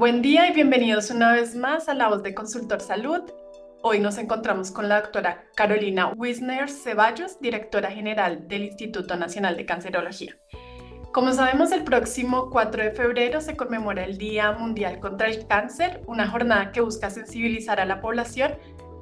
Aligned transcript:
Buen 0.00 0.22
día 0.22 0.48
y 0.48 0.54
bienvenidos 0.54 1.10
una 1.10 1.30
vez 1.32 1.54
más 1.54 1.90
a 1.90 1.92
La 1.92 2.08
Voz 2.08 2.22
de 2.22 2.34
Consultor 2.34 2.80
Salud. 2.80 3.20
Hoy 3.82 4.00
nos 4.00 4.16
encontramos 4.16 4.70
con 4.70 4.88
la 4.88 5.02
doctora 5.02 5.44
Carolina 5.54 6.14
Wisner 6.16 6.70
Ceballos, 6.70 7.38
directora 7.38 7.90
general 7.90 8.48
del 8.48 8.64
Instituto 8.64 9.14
Nacional 9.16 9.58
de 9.58 9.66
Cancerología. 9.66 10.38
Como 11.12 11.34
sabemos, 11.34 11.70
el 11.70 11.84
próximo 11.84 12.48
4 12.48 12.82
de 12.82 12.90
febrero 12.92 13.42
se 13.42 13.58
conmemora 13.58 14.02
el 14.02 14.16
Día 14.16 14.52
Mundial 14.52 15.00
contra 15.00 15.28
el 15.28 15.46
Cáncer, 15.46 16.00
una 16.06 16.26
jornada 16.26 16.72
que 16.72 16.80
busca 16.80 17.10
sensibilizar 17.10 17.78
a 17.78 17.84
la 17.84 18.00
población 18.00 18.54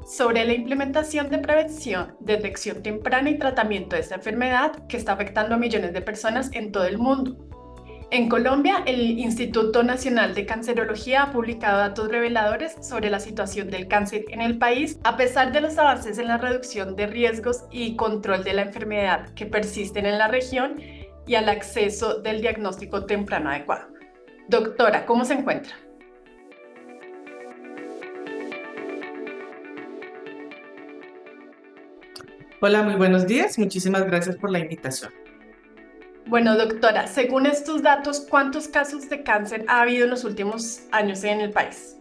sobre 0.04 0.44
la 0.44 0.54
implementación 0.54 1.30
de 1.30 1.38
prevención, 1.38 2.16
detección 2.18 2.82
temprana 2.82 3.30
y 3.30 3.38
tratamiento 3.38 3.94
de 3.94 4.02
esta 4.02 4.16
enfermedad 4.16 4.72
que 4.88 4.96
está 4.96 5.12
afectando 5.12 5.54
a 5.54 5.58
millones 5.58 5.92
de 5.92 6.02
personas 6.02 6.50
en 6.54 6.72
todo 6.72 6.86
el 6.86 6.98
mundo. 6.98 7.47
En 8.10 8.30
Colombia, 8.30 8.82
el 8.86 9.18
Instituto 9.18 9.82
Nacional 9.82 10.34
de 10.34 10.46
Cancerología 10.46 11.24
ha 11.24 11.30
publicado 11.30 11.76
datos 11.76 12.08
reveladores 12.08 12.74
sobre 12.80 13.10
la 13.10 13.20
situación 13.20 13.68
del 13.68 13.86
cáncer 13.86 14.24
en 14.30 14.40
el 14.40 14.56
país, 14.56 14.98
a 15.04 15.18
pesar 15.18 15.52
de 15.52 15.60
los 15.60 15.76
avances 15.76 16.16
en 16.16 16.26
la 16.26 16.38
reducción 16.38 16.96
de 16.96 17.06
riesgos 17.06 17.64
y 17.70 17.96
control 17.96 18.44
de 18.44 18.54
la 18.54 18.62
enfermedad 18.62 19.28
que 19.34 19.44
persisten 19.44 20.06
en 20.06 20.16
la 20.16 20.28
región 20.28 20.80
y 21.26 21.34
al 21.34 21.50
acceso 21.50 22.20
del 22.22 22.40
diagnóstico 22.40 23.04
temprano 23.04 23.50
adecuado. 23.50 23.88
Doctora, 24.48 25.04
¿cómo 25.04 25.26
se 25.26 25.34
encuentra? 25.34 25.74
Hola, 32.62 32.82
muy 32.84 32.94
buenos 32.94 33.26
días. 33.26 33.58
Muchísimas 33.58 34.06
gracias 34.06 34.36
por 34.36 34.50
la 34.50 34.60
invitación. 34.60 35.12
Bueno, 36.28 36.58
doctora, 36.58 37.06
según 37.06 37.46
estos 37.46 37.82
datos, 37.82 38.26
¿cuántos 38.28 38.68
casos 38.68 39.08
de 39.08 39.22
cáncer 39.22 39.64
ha 39.66 39.80
habido 39.80 40.04
en 40.04 40.10
los 40.10 40.24
últimos 40.24 40.82
años 40.92 41.24
en 41.24 41.40
el 41.40 41.50
país? 41.52 41.96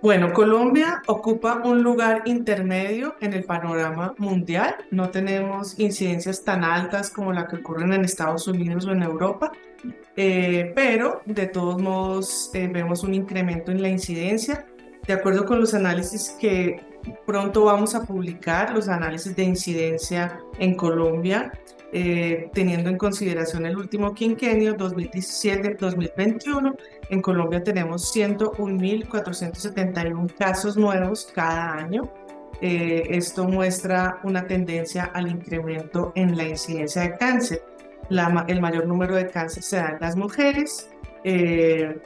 Bueno, 0.00 0.32
Colombia 0.32 1.02
ocupa 1.06 1.60
un 1.62 1.82
lugar 1.82 2.22
intermedio 2.24 3.16
en 3.20 3.34
el 3.34 3.44
panorama 3.44 4.14
mundial. 4.16 4.76
No 4.90 5.10
tenemos 5.10 5.78
incidencias 5.78 6.42
tan 6.42 6.64
altas 6.64 7.10
como 7.10 7.34
la 7.34 7.46
que 7.46 7.56
ocurren 7.56 7.92
en 7.92 8.06
Estados 8.06 8.48
Unidos 8.48 8.86
o 8.86 8.92
en 8.92 9.02
Europa, 9.02 9.52
eh, 10.16 10.72
pero 10.74 11.20
de 11.26 11.48
todos 11.48 11.82
modos 11.82 12.50
eh, 12.54 12.66
vemos 12.72 13.02
un 13.04 13.12
incremento 13.12 13.72
en 13.72 13.82
la 13.82 13.90
incidencia. 13.90 14.64
De 15.06 15.12
acuerdo 15.12 15.44
con 15.44 15.60
los 15.60 15.74
análisis 15.74 16.34
que 16.40 16.80
pronto 17.26 17.64
vamos 17.64 17.94
a 17.94 18.04
publicar, 18.04 18.74
los 18.74 18.88
análisis 18.88 19.36
de 19.36 19.44
incidencia 19.44 20.40
en 20.58 20.74
Colombia, 20.74 21.52
eh, 21.92 22.48
teniendo 22.54 22.88
en 22.88 22.96
consideración 22.96 23.66
el 23.66 23.76
último 23.76 24.14
quinquenio 24.14 24.76
2017-2021, 24.76 26.76
en 27.10 27.20
Colombia 27.20 27.64
tenemos 27.64 28.14
101.471 28.14 30.32
casos 30.36 30.76
nuevos 30.76 31.28
cada 31.34 31.74
año. 31.74 32.08
Eh, 32.60 33.08
esto 33.10 33.42
muestra 33.44 34.20
una 34.22 34.46
tendencia 34.46 35.06
al 35.14 35.26
incremento 35.28 36.12
en 36.14 36.36
la 36.36 36.44
incidencia 36.44 37.02
de 37.02 37.16
cáncer. 37.16 37.64
el 38.48 38.60
mayor 38.60 38.86
número 38.86 39.16
de 39.16 39.26
cáncer 39.28 39.62
se 39.62 39.76
da 39.76 39.90
en 39.90 40.00
las 40.00 40.16
mujeres, 40.16 40.90
eh, 41.24 41.96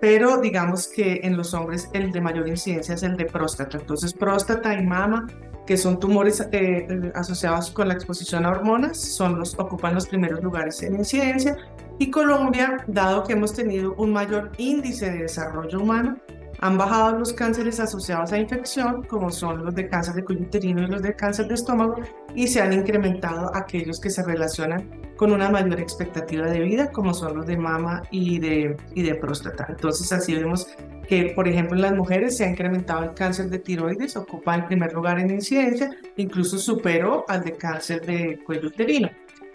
pero 0.00 0.38
digamos 0.38 0.88
que 0.88 1.20
en 1.22 1.36
los 1.36 1.54
hombres 1.54 1.88
el 1.92 2.10
de 2.10 2.20
mayor 2.20 2.48
incidencia 2.48 2.94
es 2.94 3.02
el 3.02 3.16
de 3.16 3.26
próstata. 3.26 3.78
Entonces, 3.78 4.12
próstata 4.12 4.74
y 4.74 4.84
mama 4.84 5.26
que 5.66 5.76
son 5.76 6.00
tumores 6.00 6.40
eh, 6.40 6.48
eh, 6.50 7.12
asociados 7.14 7.70
con 7.70 7.86
la 7.86 7.94
exposición 7.94 8.44
a 8.44 8.50
hormonas, 8.50 8.98
son 8.98 9.38
los, 9.38 9.56
ocupan 9.58 9.94
los 9.94 10.08
primeros 10.08 10.42
lugares 10.42 10.82
en 10.82 10.96
incidencia. 10.96 11.56
Y 11.98 12.10
Colombia, 12.10 12.78
dado 12.88 13.22
que 13.24 13.34
hemos 13.34 13.52
tenido 13.52 13.94
un 13.94 14.12
mayor 14.12 14.50
índice 14.56 15.10
de 15.10 15.18
desarrollo 15.18 15.80
humano, 15.80 16.16
han 16.62 16.76
bajado 16.76 17.18
los 17.18 17.32
cánceres 17.32 17.80
asociados 17.80 18.32
a 18.32 18.38
infección, 18.38 19.02
como 19.04 19.30
son 19.30 19.64
los 19.64 19.74
de 19.74 19.88
cáncer 19.88 20.14
de 20.14 20.24
cuello 20.24 20.42
uterino 20.42 20.82
y 20.82 20.86
los 20.86 21.02
de 21.02 21.16
cáncer 21.16 21.48
de 21.48 21.54
estómago, 21.54 21.96
y 22.34 22.46
se 22.46 22.60
han 22.60 22.72
incrementado 22.72 23.50
aquellos 23.54 23.98
que 23.98 24.10
se 24.10 24.22
relacionan 24.22 25.00
con 25.16 25.32
una 25.32 25.48
mayor 25.48 25.80
expectativa 25.80 26.46
de 26.46 26.60
vida, 26.60 26.92
como 26.92 27.14
son 27.14 27.38
los 27.38 27.46
de 27.46 27.56
mama 27.56 28.02
y 28.10 28.38
de, 28.38 28.76
y 28.94 29.02
de 29.02 29.14
próstata. 29.14 29.66
Entonces, 29.70 30.12
así 30.12 30.34
vemos 30.34 30.66
que, 31.08 31.32
por 31.34 31.48
ejemplo, 31.48 31.76
en 31.76 31.82
las 31.82 31.94
mujeres 31.94 32.36
se 32.36 32.44
ha 32.44 32.50
incrementado 32.50 33.04
el 33.04 33.14
cáncer 33.14 33.48
de 33.48 33.58
tiroides, 33.58 34.16
ocupa 34.16 34.54
el 34.54 34.66
primer 34.66 34.92
lugar 34.92 35.18
en 35.18 35.30
incidencia, 35.30 35.90
incluso 36.16 36.58
superó 36.58 37.24
al 37.26 37.42
de 37.42 37.52
cáncer 37.52 38.04
de 38.04 38.38
cuello 38.44 38.68
uterino. 38.68 39.08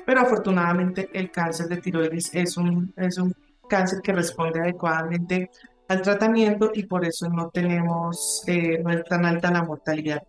Pero 0.05 0.21
afortunadamente 0.21 1.09
el 1.13 1.31
cáncer 1.31 1.67
de 1.67 1.77
tiroides 1.77 2.29
es 2.33 2.57
un, 2.57 2.93
es 2.97 3.17
un 3.17 3.33
cáncer 3.69 4.01
que 4.03 4.13
responde 4.13 4.59
adecuadamente 4.59 5.49
al 5.87 6.01
tratamiento 6.01 6.71
y 6.73 6.83
por 6.83 7.05
eso 7.05 7.29
no 7.29 7.49
tenemos, 7.49 8.43
eh, 8.47 8.81
no 8.83 8.91
es 8.91 9.03
tan 9.05 9.25
alta 9.25 9.51
la 9.51 9.63
mortalidad. 9.63 10.21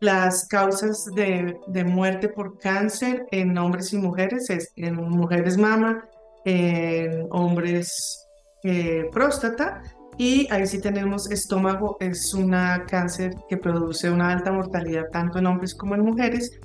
Las 0.00 0.46
causas 0.46 1.06
de, 1.16 1.56
muerte 1.84 2.28
por 2.28 2.58
cáncer 2.58 3.26
en 3.32 3.58
hombres 3.58 3.92
y 3.92 3.98
mujeres 3.98 4.48
es 4.50 4.72
en 4.76 4.94
mujeres 4.94 5.58
mama, 5.58 6.04
en 6.44 7.26
hombres 7.30 8.26
eh, 8.62 9.08
próstata 9.12 9.82
y 10.16 10.46
ahí 10.50 10.66
sí 10.66 10.80
tenemos 10.80 11.30
estómago, 11.30 11.96
es 12.00 12.34
una 12.34 12.84
cáncer 12.86 13.34
que 13.48 13.56
produce 13.56 14.10
una 14.10 14.32
alta 14.32 14.52
mortalidad 14.52 15.04
tanto 15.12 15.38
en 15.38 15.46
hombres 15.46 15.74
como 15.74 15.94
en 15.94 16.02
mujeres 16.02 16.60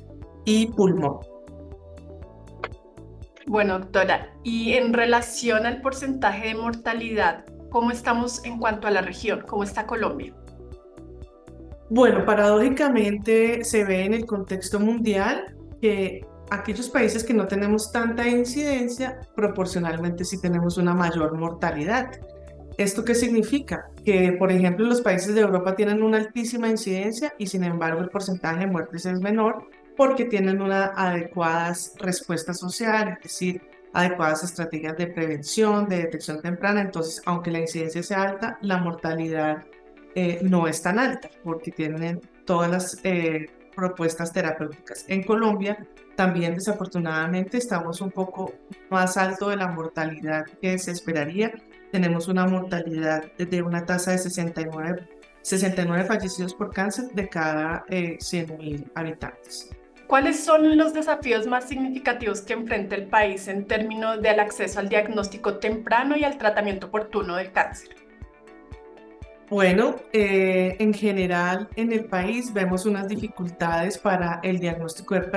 y 0.46 0.68
pulmón. 0.68 1.20
Bueno, 3.46 3.80
doctora, 3.80 4.34
y 4.44 4.74
en 4.74 4.94
relación 4.94 5.66
al 5.66 5.82
porcentaje 5.82 6.48
de 6.48 6.56
mortalidad, 6.56 7.46
¿Cómo 7.73 7.89
estamos 7.89 8.45
en 8.45 8.59
cuanto 8.59 8.85
a 8.85 8.91
la 8.91 9.01
región? 9.01 9.41
¿Cómo 9.47 9.63
está 9.63 9.88
Colombia? 9.88 10.31
Bueno, 11.89 12.23
paradójicamente 12.23 13.63
se 13.63 13.84
ve 13.84 14.06
en 14.06 14.13
el 14.13 14.28
contexto 14.28 14.79
mundial 14.79 15.56
que 15.81 16.23
aquellos 16.51 16.88
países 16.88 17.23
que 17.23 17.34
no 17.34 17.47
tenemos 17.47 17.91
tanta 17.91 18.29
incidencia, 18.29 19.22
proporcionalmente 19.35 20.23
sí 20.23 20.39
tenemos 20.39 20.78
una 20.78 20.94
mayor 20.94 21.35
mortalidad. 21.35 22.11
¿Esto 22.78 23.03
qué 23.03 23.16
significa? 23.16 23.88
Que, 24.05 24.34
por 24.34 24.51
ejemplo, 24.51 24.85
los 24.85 25.01
países 25.01 25.34
de 25.34 25.41
Europa 25.41 25.75
tienen 25.75 26.03
una 26.03 26.19
altísima 26.19 26.69
incidencia 26.69 27.34
y, 27.40 27.47
sin 27.47 27.63
embargo, 27.63 28.01
el 28.01 28.09
porcentaje 28.09 28.59
de 28.59 28.67
muertes 28.67 29.07
es 29.07 29.19
menor 29.19 29.67
porque 29.97 30.25
tienen 30.25 30.61
una 30.61 30.91
adecuadas 30.95 31.95
respuesta 31.97 32.53
social, 32.53 33.17
es 33.17 33.23
decir, 33.23 33.72
adecuadas 33.94 34.44
estrategias 34.44 34.98
de 34.98 35.08
prevención, 35.08 35.88
de 35.88 35.98
detección 35.98 36.42
temprana. 36.42 36.81
Entonces, 36.81 37.22
aunque 37.26 37.52
la 37.52 37.59
incidencia 37.59 38.04
sea 38.04 38.24
alta, 38.24 38.58
la 38.62 38.78
mortalidad 38.78 39.64
eh, 40.16 40.40
no 40.44 40.68
es 40.68 40.81
tan 40.81 41.00
alta 41.00 41.30
porque 41.44 41.72
tienen 41.72 42.22
todas 42.46 42.70
las 42.70 43.00
eh, 43.03 43.50
propuestas 43.76 44.32
terapéuticas. 44.32 45.06
En 45.08 45.24
Colombia, 45.24 45.88
también 46.16 46.56
desafortunadamente 46.56 47.58
estamos 47.58 48.02
un 48.02 48.12
poco 48.12 48.53
más 48.90 49.18
alto 49.18 49.50
de 49.50 49.58
la 49.58 49.68
mortalidad 49.68 50.46
que 50.62 50.78
se 50.78 50.92
esperaría. 50.92 51.53
Tenemos 51.92 52.28
una 52.28 52.46
mortalidad 52.46 53.32
de 53.38 53.62
una 53.62 53.86
tasa 53.86 54.12
de 54.12 54.18
69, 54.20 55.08
69 55.42 56.06
fallecidos 56.06 56.53
por 56.53 56.72
cáncer 56.72 57.06
de 57.14 57.30
cada 57.30 57.86
eh, 57.90 58.18
100.000 58.20 58.92
habitantes. 58.96 59.70
¿Cuáles 60.13 60.46
son 60.46 60.78
los 60.78 60.94
desafíos 60.94 61.47
más 61.47 61.68
significativos 61.68 62.41
que 62.41 62.53
enfrenta 62.53 62.94
el 62.94 63.07
país 63.07 63.47
en 63.47 63.66
términos 63.66 64.22
del 64.22 64.40
acceso 64.40 64.79
al 64.79 64.88
diagnóstico 64.88 65.57
temprano 65.57 66.16
y 66.16 66.24
al 66.24 66.38
tratamiento 66.38 66.85
oportuno 66.85 67.35
del 67.38 67.51
cáncer? 67.51 67.96
Bueno, 69.50 69.96
eh, 70.12 70.75
en 70.78 70.94
general 70.94 71.68
en 71.75 71.91
el 71.91 72.06
país 72.06 72.53
vemos 72.53 72.85
unas 72.85 73.08
dificultades 73.08 73.97
para 73.97 74.40
el 74.43 74.59
diagnóstico 74.59 75.16
de, 75.16 75.32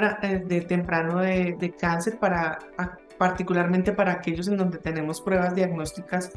eh, 0.50 0.60
temprano 0.68 1.20
de, 1.20 1.74
cáncer, 1.80 2.18
para, 2.18 2.58
particularmente 3.16 3.92
para 3.92 4.12
aquellos 4.12 4.46
en 4.46 4.58
donde 4.58 4.76
tenemos 4.76 5.22
pruebas 5.22 5.54
diagnósticas 5.54 6.32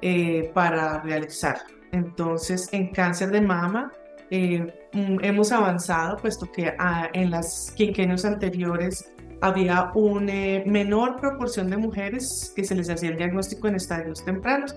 eh, 0.00 0.50
para 0.54 1.02
realizar. 1.02 1.58
Entonces, 1.92 2.66
en 2.72 2.92
cáncer 2.92 3.30
de 3.30 3.42
mama, 3.42 3.92
eh, 4.36 4.88
mm, 4.92 5.18
hemos 5.22 5.52
avanzado, 5.52 6.16
puesto 6.16 6.50
que 6.50 6.74
ah, 6.76 7.08
en 7.12 7.30
las 7.30 7.72
quinquenios 7.76 8.24
anteriores 8.24 9.08
había 9.40 9.92
una 9.94 10.32
eh, 10.32 10.64
menor 10.66 11.20
proporción 11.20 11.70
de 11.70 11.76
mujeres 11.76 12.52
que 12.56 12.64
se 12.64 12.74
les 12.74 12.90
hacía 12.90 13.10
el 13.10 13.16
diagnóstico 13.16 13.68
en 13.68 13.76
estadios 13.76 14.24
tempranos. 14.24 14.74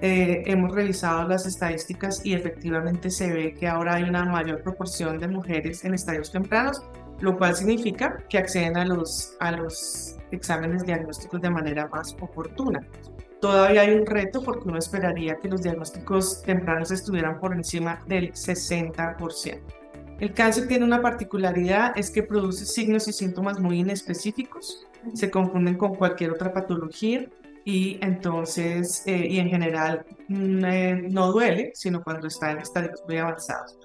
Eh, 0.00 0.44
hemos 0.46 0.72
revisado 0.72 1.26
las 1.26 1.44
estadísticas 1.44 2.24
y 2.24 2.34
efectivamente 2.34 3.10
se 3.10 3.32
ve 3.32 3.52
que 3.52 3.66
ahora 3.66 3.96
hay 3.96 4.04
una 4.04 4.24
mayor 4.26 4.62
proporción 4.62 5.18
de 5.18 5.26
mujeres 5.26 5.84
en 5.84 5.94
estadios 5.94 6.30
tempranos, 6.30 6.80
lo 7.18 7.36
cual 7.36 7.56
significa 7.56 8.16
que 8.28 8.38
acceden 8.38 8.76
a 8.76 8.84
los, 8.84 9.36
a 9.40 9.50
los 9.50 10.16
exámenes 10.30 10.86
diagnósticos 10.86 11.40
de 11.40 11.50
manera 11.50 11.88
más 11.88 12.14
oportuna. 12.20 12.80
Todavía 13.40 13.82
hay 13.82 13.94
un 13.94 14.04
reto 14.04 14.42
porque 14.42 14.68
uno 14.68 14.78
esperaría 14.78 15.36
que 15.36 15.48
los 15.48 15.62
diagnósticos 15.62 16.42
tempranos 16.42 16.90
estuvieran 16.90 17.40
por 17.40 17.54
encima 17.54 18.02
del 18.06 18.32
60%. 18.32 19.60
El 20.20 20.34
cáncer 20.34 20.68
tiene 20.68 20.84
una 20.84 21.00
particularidad, 21.00 21.92
es 21.96 22.10
que 22.10 22.22
produce 22.22 22.66
signos 22.66 23.08
y 23.08 23.12
síntomas 23.14 23.58
muy 23.58 23.78
inespecíficos, 23.78 24.86
se 25.14 25.30
confunden 25.30 25.78
con 25.78 25.94
cualquier 25.94 26.32
otra 26.32 26.52
patología 26.52 27.26
y 27.64 27.98
entonces, 28.02 29.02
eh, 29.06 29.26
y 29.30 29.38
en 29.38 29.48
general 29.48 30.04
mm, 30.28 30.64
eh, 30.66 31.02
no 31.10 31.32
duele, 31.32 31.72
sino 31.74 32.02
cuando 32.02 32.26
está 32.26 32.50
en 32.50 32.58
estadios 32.58 33.02
muy 33.06 33.16
avanzados. 33.16 33.78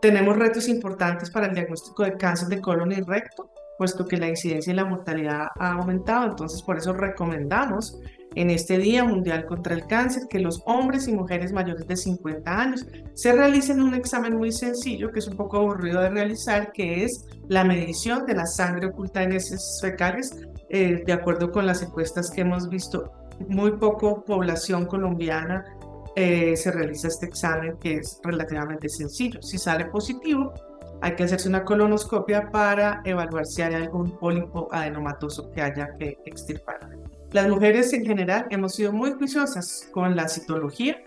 Tenemos 0.00 0.36
retos 0.36 0.68
importantes 0.68 1.30
para 1.30 1.46
el 1.46 1.54
diagnóstico 1.54 2.04
de 2.04 2.16
cáncer 2.16 2.46
de 2.46 2.60
colon 2.60 2.92
y 2.92 3.00
recto, 3.00 3.50
puesto 3.76 4.06
que 4.06 4.18
la 4.18 4.28
incidencia 4.28 4.72
y 4.72 4.76
la 4.76 4.84
mortalidad 4.84 5.48
ha 5.58 5.72
aumentado, 5.72 6.26
entonces 6.26 6.62
por 6.62 6.78
eso 6.78 6.92
recomendamos 6.92 7.98
en 8.36 8.50
este 8.50 8.78
Día 8.78 9.02
Mundial 9.02 9.46
contra 9.46 9.74
el 9.74 9.86
Cáncer 9.86 10.24
que 10.28 10.38
los 10.38 10.62
hombres 10.66 11.08
y 11.08 11.12
mujeres 11.12 11.52
mayores 11.52 11.88
de 11.88 11.96
50 11.96 12.60
años 12.60 12.86
se 13.14 13.32
realicen 13.32 13.82
un 13.82 13.94
examen 13.94 14.36
muy 14.36 14.52
sencillo, 14.52 15.10
que 15.10 15.20
es 15.20 15.26
un 15.26 15.36
poco 15.36 15.56
aburrido 15.56 16.02
de 16.02 16.10
realizar, 16.10 16.70
que 16.72 17.04
es 17.04 17.24
la 17.48 17.64
medición 17.64 18.26
de 18.26 18.34
la 18.34 18.46
sangre 18.46 18.88
oculta 18.88 19.22
en 19.22 19.32
heces 19.32 19.78
fecales, 19.80 20.36
eh, 20.68 21.02
de 21.04 21.12
acuerdo 21.12 21.50
con 21.50 21.66
las 21.66 21.82
encuestas 21.82 22.30
que 22.30 22.42
hemos 22.42 22.68
visto, 22.68 23.10
muy 23.48 23.72
poco 23.72 24.22
población 24.22 24.84
colombiana 24.84 25.64
eh, 26.14 26.56
se 26.56 26.70
realiza 26.72 27.08
este 27.08 27.26
examen 27.26 27.76
que 27.78 27.96
es 27.96 28.20
relativamente 28.22 28.88
sencillo. 28.88 29.40
Si 29.42 29.58
sale 29.58 29.86
positivo, 29.86 30.52
hay 31.00 31.14
que 31.14 31.24
hacerse 31.24 31.48
una 31.48 31.64
colonoscopia 31.64 32.50
para 32.50 33.00
evaluar 33.04 33.46
si 33.46 33.62
hay 33.62 33.74
algún 33.74 34.18
pólipo 34.18 34.68
adenomatoso 34.72 35.50
que 35.52 35.62
haya 35.62 35.88
que 35.98 36.18
extirpar. 36.24 36.80
Las 37.32 37.48
mujeres 37.48 37.92
en 37.92 38.06
general 38.06 38.46
hemos 38.50 38.74
sido 38.76 38.92
muy 38.92 39.12
juiciosas 39.12 39.88
con 39.92 40.14
la 40.14 40.28
citología 40.28 41.02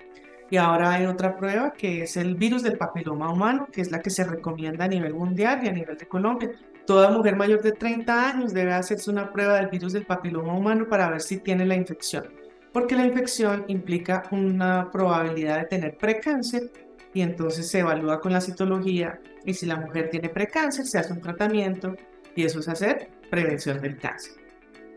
y 0.50 0.58
ahora 0.58 0.92
hay 0.92 1.06
otra 1.06 1.38
prueba 1.38 1.72
que 1.72 2.04
es 2.04 2.18
el 2.18 2.36
virus 2.36 2.62
del 2.62 2.78
papiloma 2.78 3.32
humano, 3.32 3.68
que 3.72 3.82
es 3.82 3.92
la 3.92 4.02
que 4.02 4.10
se 4.10 4.26
recomienda 4.26 4.86
a 4.86 4.88
nivel 4.88 5.14
mundial 5.14 5.62
y 5.64 5.70
a 5.70 5.72
nivel 5.72 5.98
de 5.98 6.08
Colombia. 6.08 6.52
Toda 6.86 7.12
mujer 7.12 7.36
mayor 7.36 7.62
de 7.62 7.72
30 7.72 8.30
años 8.30 8.54
debe 8.54 8.74
hacerse 8.74 9.10
una 9.10 9.32
prueba 9.32 9.56
del 9.56 9.68
virus 9.68 9.94
del 9.94 10.06
papiloma 10.06 10.54
humano 10.54 10.88
para 10.90 11.10
ver 11.10 11.22
si 11.22 11.38
tiene 11.38 11.66
la 11.66 11.76
infección, 11.76 12.26
porque 12.74 12.96
la 12.96 13.06
infección 13.06 13.64
implica 13.68 14.24
una 14.32 14.90
probabilidad 14.92 15.60
de 15.60 15.66
tener 15.66 15.98
precáncer 15.98 16.72
y 17.14 17.22
entonces 17.22 17.70
se 17.70 17.80
evalúa 17.80 18.20
con 18.20 18.34
la 18.34 18.42
citología 18.42 19.22
y 19.46 19.54
si 19.54 19.66
la 19.66 19.78
mujer 19.78 20.10
tiene 20.10 20.30
precáncer 20.30 20.86
se 20.86 20.98
hace 20.98 21.14
un 21.14 21.22
tratamiento 21.22 21.96
y 22.36 22.44
eso 22.44 22.60
es 22.60 22.68
hacer 22.68 23.10
prevención 23.30 23.80
del 23.82 23.98
cáncer. 23.98 24.49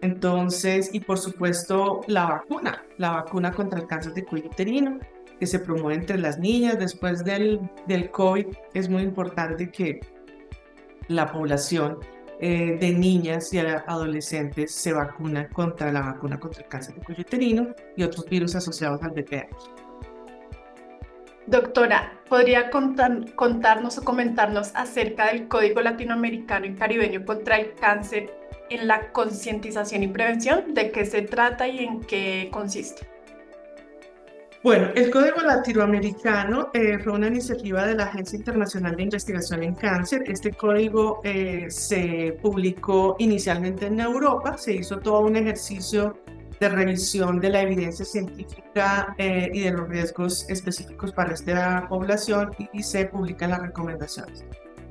Entonces, 0.02 0.90
y 0.92 1.00
por 1.00 1.18
supuesto, 1.18 2.02
la 2.08 2.26
vacuna, 2.26 2.84
la 2.98 3.12
vacuna 3.12 3.52
contra 3.52 3.80
el 3.80 3.86
cáncer 3.86 4.12
de 4.14 4.24
cuello 4.24 4.48
uterino, 4.48 4.98
que 5.38 5.46
se 5.46 5.60
promueve 5.60 5.94
entre 5.94 6.18
las 6.18 6.38
niñas 6.38 6.78
después 6.78 7.24
del, 7.24 7.60
del 7.86 8.10
COVID, 8.10 8.46
es 8.74 8.88
muy 8.88 9.02
importante 9.02 9.70
que 9.70 10.00
la 11.08 11.30
población 11.30 11.98
eh, 12.40 12.76
de 12.80 12.90
niñas 12.90 13.52
y 13.54 13.60
adolescentes 13.60 14.74
se 14.74 14.92
vacuna 14.92 15.48
contra 15.48 15.92
la 15.92 16.00
vacuna 16.00 16.40
contra 16.40 16.62
el 16.62 16.68
cáncer 16.68 16.96
de 16.96 17.02
cuello 17.02 17.20
uterino 17.20 17.68
y 17.96 18.02
otros 18.02 18.28
virus 18.28 18.56
asociados 18.56 19.00
al 19.04 19.12
VPH. 19.12 19.82
Doctora, 21.46 22.20
¿podría 22.28 22.70
contarnos 22.70 23.98
o 23.98 24.04
comentarnos 24.04 24.72
acerca 24.74 25.32
del 25.32 25.46
Código 25.46 25.80
Latinoamericano 25.80 26.66
y 26.66 26.74
Caribeño 26.74 27.24
contra 27.24 27.58
el 27.58 27.74
Cáncer 27.74 28.41
en 28.74 28.86
la 28.88 29.12
concientización 29.12 30.02
y 30.02 30.08
prevención, 30.08 30.74
de 30.74 30.90
qué 30.90 31.04
se 31.04 31.22
trata 31.22 31.68
y 31.68 31.80
en 31.80 32.00
qué 32.00 32.48
consiste. 32.52 33.06
Bueno, 34.62 34.90
el 34.94 35.10
Código 35.10 35.40
Latinoamericano 35.42 36.70
eh, 36.72 36.96
fue 37.00 37.14
una 37.14 37.26
iniciativa 37.26 37.84
de 37.84 37.96
la 37.96 38.04
Agencia 38.04 38.38
Internacional 38.38 38.94
de 38.94 39.02
Investigación 39.02 39.64
en 39.64 39.74
Cáncer. 39.74 40.22
Este 40.26 40.52
código 40.52 41.20
eh, 41.24 41.66
se 41.68 42.38
publicó 42.40 43.16
inicialmente 43.18 43.86
en 43.86 43.98
Europa, 43.98 44.56
se 44.56 44.74
hizo 44.74 45.00
todo 45.00 45.22
un 45.22 45.34
ejercicio 45.34 46.16
de 46.60 46.68
revisión 46.68 47.40
de 47.40 47.50
la 47.50 47.62
evidencia 47.62 48.04
científica 48.04 49.16
eh, 49.18 49.50
y 49.52 49.62
de 49.62 49.72
los 49.72 49.88
riesgos 49.88 50.48
específicos 50.48 51.10
para 51.12 51.34
esta 51.34 51.88
población 51.88 52.52
y, 52.56 52.68
y 52.72 52.84
se 52.84 53.06
publican 53.06 53.50
las 53.50 53.62
recomendaciones 53.62 54.44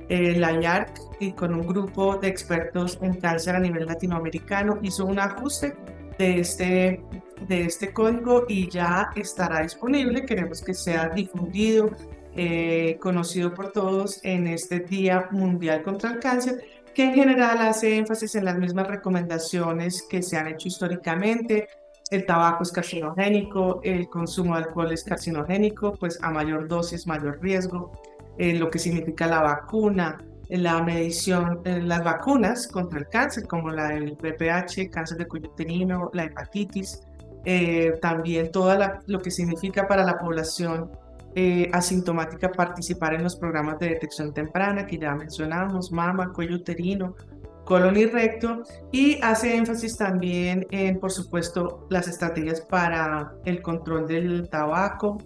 la 0.08 0.52
IARC 0.52 0.90
y 1.20 1.32
con 1.32 1.54
un 1.54 1.66
grupo 1.66 2.16
de 2.16 2.28
expertos 2.28 2.98
en 3.00 3.14
cáncer 3.14 3.56
a 3.56 3.60
nivel 3.60 3.86
latinoamericano 3.86 4.78
hizo 4.82 5.06
un 5.06 5.18
ajuste 5.18 5.74
de 6.18 6.40
este, 6.40 7.00
de 7.48 7.62
este 7.62 7.92
código 7.92 8.44
y 8.48 8.68
ya 8.68 9.10
estará 9.16 9.62
disponible. 9.62 10.24
Queremos 10.24 10.62
que 10.62 10.74
sea 10.74 11.08
difundido, 11.08 11.90
eh, 12.36 12.98
conocido 13.00 13.54
por 13.54 13.72
todos 13.72 14.20
en 14.24 14.46
este 14.46 14.80
Día 14.80 15.28
Mundial 15.30 15.82
contra 15.82 16.10
el 16.12 16.18
Cáncer, 16.18 16.64
que 16.94 17.04
en 17.04 17.14
general 17.14 17.58
hace 17.58 17.96
énfasis 17.96 18.34
en 18.34 18.44
las 18.44 18.58
mismas 18.58 18.88
recomendaciones 18.88 20.02
que 20.08 20.22
se 20.22 20.36
han 20.36 20.48
hecho 20.48 20.68
históricamente. 20.68 21.68
El 22.10 22.26
tabaco 22.26 22.62
es 22.62 22.72
carcinogénico, 22.72 23.80
el 23.82 24.08
consumo 24.08 24.54
de 24.54 24.64
alcohol 24.64 24.92
es 24.92 25.02
carcinogénico, 25.02 25.94
pues 25.94 26.18
a 26.22 26.30
mayor 26.30 26.68
dosis, 26.68 27.06
mayor 27.06 27.40
riesgo 27.40 27.92
eh, 28.38 28.58
lo 28.58 28.70
que 28.70 28.78
significa 28.78 29.26
la 29.26 29.40
vacuna, 29.40 30.18
la 30.48 30.82
medición, 30.82 31.62
de 31.62 31.82
las 31.82 32.04
vacunas 32.04 32.68
contra 32.68 32.98
el 32.98 33.08
cáncer, 33.08 33.46
como 33.46 33.70
la 33.70 33.88
del 33.88 34.12
VPH, 34.12 34.90
cáncer 34.90 35.18
de 35.18 35.26
cuello 35.26 35.50
uterino, 35.50 36.10
la 36.12 36.24
hepatitis, 36.24 37.00
eh, 37.44 37.94
también 38.00 38.52
todo 38.52 38.76
lo 39.06 39.20
que 39.20 39.30
significa 39.30 39.88
para 39.88 40.04
la 40.04 40.18
población 40.18 40.90
eh, 41.34 41.70
asintomática 41.72 42.52
participar 42.52 43.14
en 43.14 43.22
los 43.22 43.36
programas 43.36 43.78
de 43.78 43.88
detección 43.88 44.34
temprana 44.34 44.86
que 44.86 44.98
ya 44.98 45.14
mencionamos, 45.14 45.90
mama, 45.90 46.30
cuello 46.32 46.56
uterino, 46.56 47.16
colon 47.64 47.96
y 47.96 48.04
recto, 48.04 48.62
y 48.90 49.18
hace 49.22 49.56
énfasis 49.56 49.96
también 49.96 50.66
en, 50.70 51.00
por 51.00 51.10
supuesto, 51.10 51.86
las 51.88 52.06
estrategias 52.06 52.60
para 52.60 53.32
el 53.46 53.62
control 53.62 54.06
del 54.06 54.48
tabaco, 54.50 55.18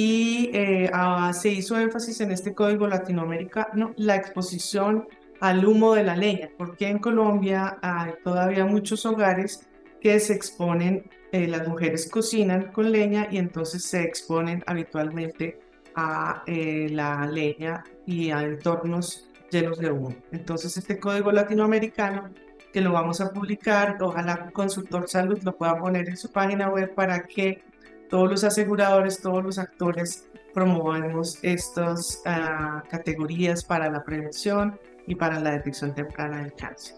y 0.00 0.50
eh, 0.54 0.88
ah, 0.92 1.32
se 1.32 1.48
hizo 1.48 1.76
énfasis 1.76 2.20
en 2.20 2.30
este 2.30 2.54
código 2.54 2.86
latinoamericano 2.86 3.94
la 3.96 4.14
exposición 4.14 5.08
al 5.40 5.66
humo 5.66 5.92
de 5.96 6.04
la 6.04 6.14
leña, 6.14 6.50
porque 6.56 6.86
en 6.86 7.00
Colombia 7.00 7.78
hay 7.82 8.12
todavía 8.22 8.64
muchos 8.64 9.04
hogares 9.06 9.66
que 10.00 10.20
se 10.20 10.34
exponen, 10.34 11.10
eh, 11.32 11.48
las 11.48 11.66
mujeres 11.66 12.08
cocinan 12.08 12.70
con 12.70 12.92
leña 12.92 13.26
y 13.28 13.38
entonces 13.38 13.82
se 13.82 14.04
exponen 14.04 14.62
habitualmente 14.68 15.58
a 15.96 16.44
eh, 16.46 16.86
la 16.92 17.26
leña 17.26 17.82
y 18.06 18.30
a 18.30 18.44
entornos 18.44 19.28
llenos 19.50 19.80
de 19.80 19.90
humo. 19.90 20.14
Entonces 20.30 20.76
este 20.76 21.00
código 21.00 21.32
latinoamericano 21.32 22.30
que 22.72 22.80
lo 22.80 22.92
vamos 22.92 23.20
a 23.20 23.32
publicar, 23.32 23.96
ojalá 24.00 24.48
Consultor 24.52 25.08
Salud 25.08 25.40
lo 25.42 25.56
pueda 25.56 25.76
poner 25.76 26.08
en 26.08 26.16
su 26.16 26.30
página 26.30 26.68
web 26.68 26.94
para 26.94 27.24
que 27.24 27.62
todos 28.08 28.30
los 28.30 28.44
aseguradores, 28.44 29.20
todos 29.20 29.44
los 29.44 29.58
actores 29.58 30.28
promovemos 30.54 31.38
estas 31.42 32.22
ah, 32.26 32.82
categorías 32.90 33.64
para 33.64 33.90
la 33.90 34.02
prevención 34.02 34.78
y 35.06 35.14
para 35.14 35.40
la 35.40 35.52
detección 35.52 35.94
temprana 35.94 36.42
del 36.42 36.52
cáncer. 36.54 36.96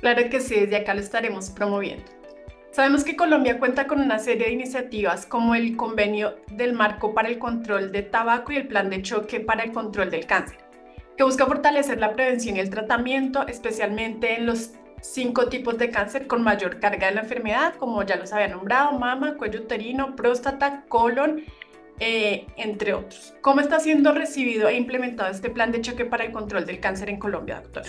Claro 0.00 0.28
que 0.30 0.40
sí, 0.40 0.60
desde 0.60 0.76
acá 0.76 0.94
lo 0.94 1.00
estaremos 1.00 1.50
promoviendo. 1.50 2.04
Sabemos 2.70 3.04
que 3.04 3.16
Colombia 3.16 3.58
cuenta 3.58 3.86
con 3.86 4.00
una 4.00 4.18
serie 4.18 4.48
de 4.48 4.52
iniciativas 4.52 5.24
como 5.24 5.54
el 5.54 5.76
Convenio 5.76 6.36
del 6.52 6.74
Marco 6.74 7.14
para 7.14 7.28
el 7.28 7.38
Control 7.38 7.90
de 7.90 8.02
Tabaco 8.02 8.52
y 8.52 8.56
el 8.56 8.68
Plan 8.68 8.90
de 8.90 9.00
Choque 9.00 9.40
para 9.40 9.64
el 9.64 9.72
Control 9.72 10.10
del 10.10 10.26
Cáncer, 10.26 10.58
que 11.16 11.24
busca 11.24 11.46
fortalecer 11.46 11.98
la 11.98 12.12
prevención 12.12 12.56
y 12.56 12.60
el 12.60 12.68
tratamiento, 12.68 13.46
especialmente 13.46 14.36
en 14.36 14.44
los 14.44 14.72
cinco 15.00 15.48
tipos 15.48 15.78
de 15.78 15.90
cáncer 15.90 16.26
con 16.26 16.42
mayor 16.42 16.80
carga 16.80 17.08
de 17.08 17.14
la 17.14 17.20
enfermedad, 17.22 17.74
como 17.76 18.02
ya 18.02 18.16
los 18.16 18.32
había 18.32 18.48
nombrado, 18.48 18.98
mama, 18.98 19.36
cuello 19.36 19.60
uterino, 19.60 20.16
próstata, 20.16 20.84
colon, 20.88 21.42
eh, 21.98 22.46
entre 22.56 22.94
otros. 22.94 23.34
¿Cómo 23.40 23.60
está 23.60 23.80
siendo 23.80 24.12
recibido 24.12 24.68
e 24.68 24.76
implementado 24.76 25.30
este 25.30 25.50
plan 25.50 25.72
de 25.72 25.80
choque 25.80 26.04
para 26.04 26.24
el 26.24 26.32
control 26.32 26.66
del 26.66 26.80
cáncer 26.80 27.08
en 27.08 27.18
Colombia, 27.18 27.60
doctora? 27.60 27.88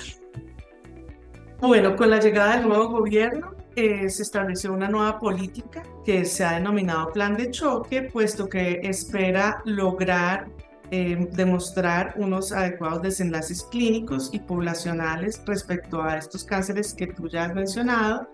Bueno, 1.59 1.95
con 1.95 2.09
la 2.09 2.19
llegada 2.19 2.55
del 2.55 2.67
nuevo 2.67 2.87
gobierno 2.89 3.55
eh, 3.75 4.09
se 4.09 4.23
estableció 4.23 4.71
una 4.71 4.87
nueva 4.87 5.19
política 5.19 5.83
que 6.05 6.23
se 6.23 6.45
ha 6.45 6.53
denominado 6.53 7.11
plan 7.11 7.35
de 7.35 7.51
choque, 7.51 8.03
puesto 8.03 8.47
que 8.47 8.79
espera 8.83 9.61
lograr 9.65 10.47
Em, 10.89 11.29
demostrar 11.31 12.13
unos 12.15 12.53
adecuados 12.53 13.01
desenlaces 13.01 13.61
clínicos 13.63 14.29
y 14.31 14.39
poblacionales 14.39 15.41
respecto 15.45 16.01
a 16.01 16.17
estos 16.17 16.45
cánceres 16.45 16.93
que 16.93 17.07
tú 17.07 17.27
ya 17.27 17.43
has 17.43 17.53
mencionado 17.53 18.29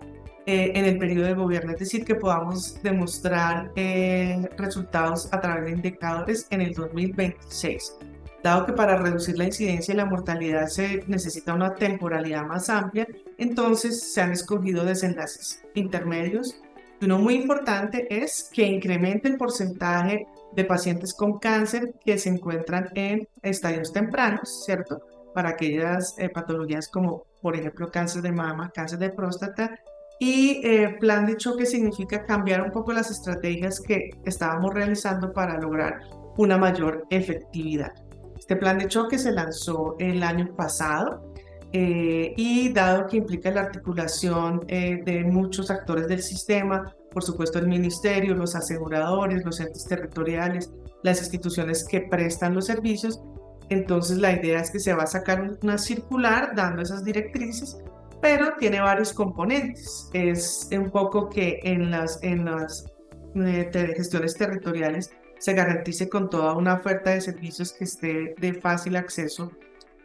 eh, 0.46 0.70
en 0.76 0.84
el 0.84 0.96
periodo 0.98 1.26
de 1.26 1.34
gobierno, 1.34 1.72
es 1.72 1.80
decir, 1.80 2.04
que 2.04 2.14
podamos 2.14 2.80
demostrar 2.80 3.72
eh, 3.74 4.48
resultados 4.56 5.28
a 5.32 5.40
través 5.40 5.64
de 5.64 5.70
indicadores 5.72 6.46
en 6.50 6.60
el 6.60 6.74
2026. 6.74 7.96
Dado 8.44 8.66
que 8.66 8.72
para 8.72 8.98
reducir 8.98 9.36
la 9.36 9.46
incidencia 9.46 9.92
y 9.92 9.96
la 9.96 10.04
mortalidad 10.04 10.68
se 10.68 11.02
necesita 11.08 11.54
una 11.54 11.74
temporalidad 11.74 12.46
más 12.46 12.70
amplia, 12.70 13.08
entonces 13.36 14.12
se 14.12 14.20
han 14.20 14.30
escogido 14.30 14.84
desenlaces 14.84 15.64
intermedios. 15.74 16.60
Uno 17.02 17.18
muy 17.18 17.34
importante 17.34 18.06
es 18.10 18.48
que 18.52 18.62
incremente 18.62 19.26
el 19.26 19.38
porcentaje 19.38 20.28
de 20.54 20.64
pacientes 20.64 21.14
con 21.14 21.38
cáncer 21.38 21.94
que 22.04 22.18
se 22.18 22.28
encuentran 22.28 22.88
en 22.94 23.28
estadios 23.42 23.92
tempranos, 23.92 24.64
¿cierto? 24.64 25.00
Para 25.34 25.50
aquellas 25.50 26.14
eh, 26.18 26.28
patologías 26.28 26.88
como, 26.88 27.24
por 27.42 27.56
ejemplo, 27.56 27.90
cáncer 27.90 28.22
de 28.22 28.32
mama, 28.32 28.70
cáncer 28.74 28.98
de 28.98 29.10
próstata 29.10 29.78
Y 30.20 30.60
eh, 30.64 30.96
plan 31.00 31.26
de 31.26 31.36
choque 31.36 31.66
significa 31.66 32.24
cambiar 32.24 32.62
un 32.62 32.70
poco 32.70 32.92
las 32.92 33.10
estrategias 33.10 33.80
que 33.80 34.10
estábamos 34.24 34.72
realizando 34.72 35.32
para 35.32 35.58
lograr 35.58 36.00
una 36.36 36.56
mayor 36.56 37.04
efectividad. 37.10 37.92
Este 38.38 38.56
plan 38.56 38.78
de 38.78 38.88
choque 38.88 39.18
se 39.18 39.32
lanzó 39.32 39.96
el 39.98 40.22
año 40.22 40.54
pasado 40.54 41.34
eh, 41.76 42.34
y 42.36 42.72
dado 42.72 43.08
que 43.08 43.16
implica 43.16 43.50
la 43.50 43.62
articulación 43.62 44.64
eh, 44.68 45.02
de 45.04 45.24
muchos 45.24 45.72
actores 45.72 46.06
del 46.06 46.22
sistema, 46.22 46.94
por 47.14 47.22
supuesto 47.22 47.58
el 47.58 47.68
ministerio, 47.68 48.34
los 48.34 48.54
aseguradores, 48.54 49.44
los 49.44 49.60
entes 49.60 49.86
territoriales, 49.86 50.70
las 51.02 51.20
instituciones 51.20 51.84
que 51.84 52.02
prestan 52.02 52.54
los 52.54 52.66
servicios, 52.66 53.22
entonces 53.70 54.18
la 54.18 54.32
idea 54.32 54.60
es 54.60 54.70
que 54.70 54.80
se 54.80 54.92
va 54.92 55.04
a 55.04 55.06
sacar 55.06 55.56
una 55.62 55.78
circular 55.78 56.54
dando 56.54 56.82
esas 56.82 57.04
directrices, 57.04 57.78
pero 58.20 58.54
tiene 58.58 58.80
varios 58.80 59.12
componentes. 59.12 60.10
Es 60.12 60.68
un 60.72 60.90
poco 60.90 61.28
que 61.28 61.60
en 61.62 61.90
las, 61.90 62.22
en 62.22 62.44
las 62.44 62.86
eh, 63.34 63.94
gestiones 63.96 64.34
territoriales 64.34 65.12
se 65.38 65.54
garantice 65.54 66.08
con 66.08 66.30
toda 66.30 66.54
una 66.54 66.74
oferta 66.74 67.10
de 67.10 67.20
servicios 67.20 67.72
que 67.72 67.84
esté 67.84 68.34
de 68.38 68.54
fácil 68.54 68.96
acceso 68.96 69.50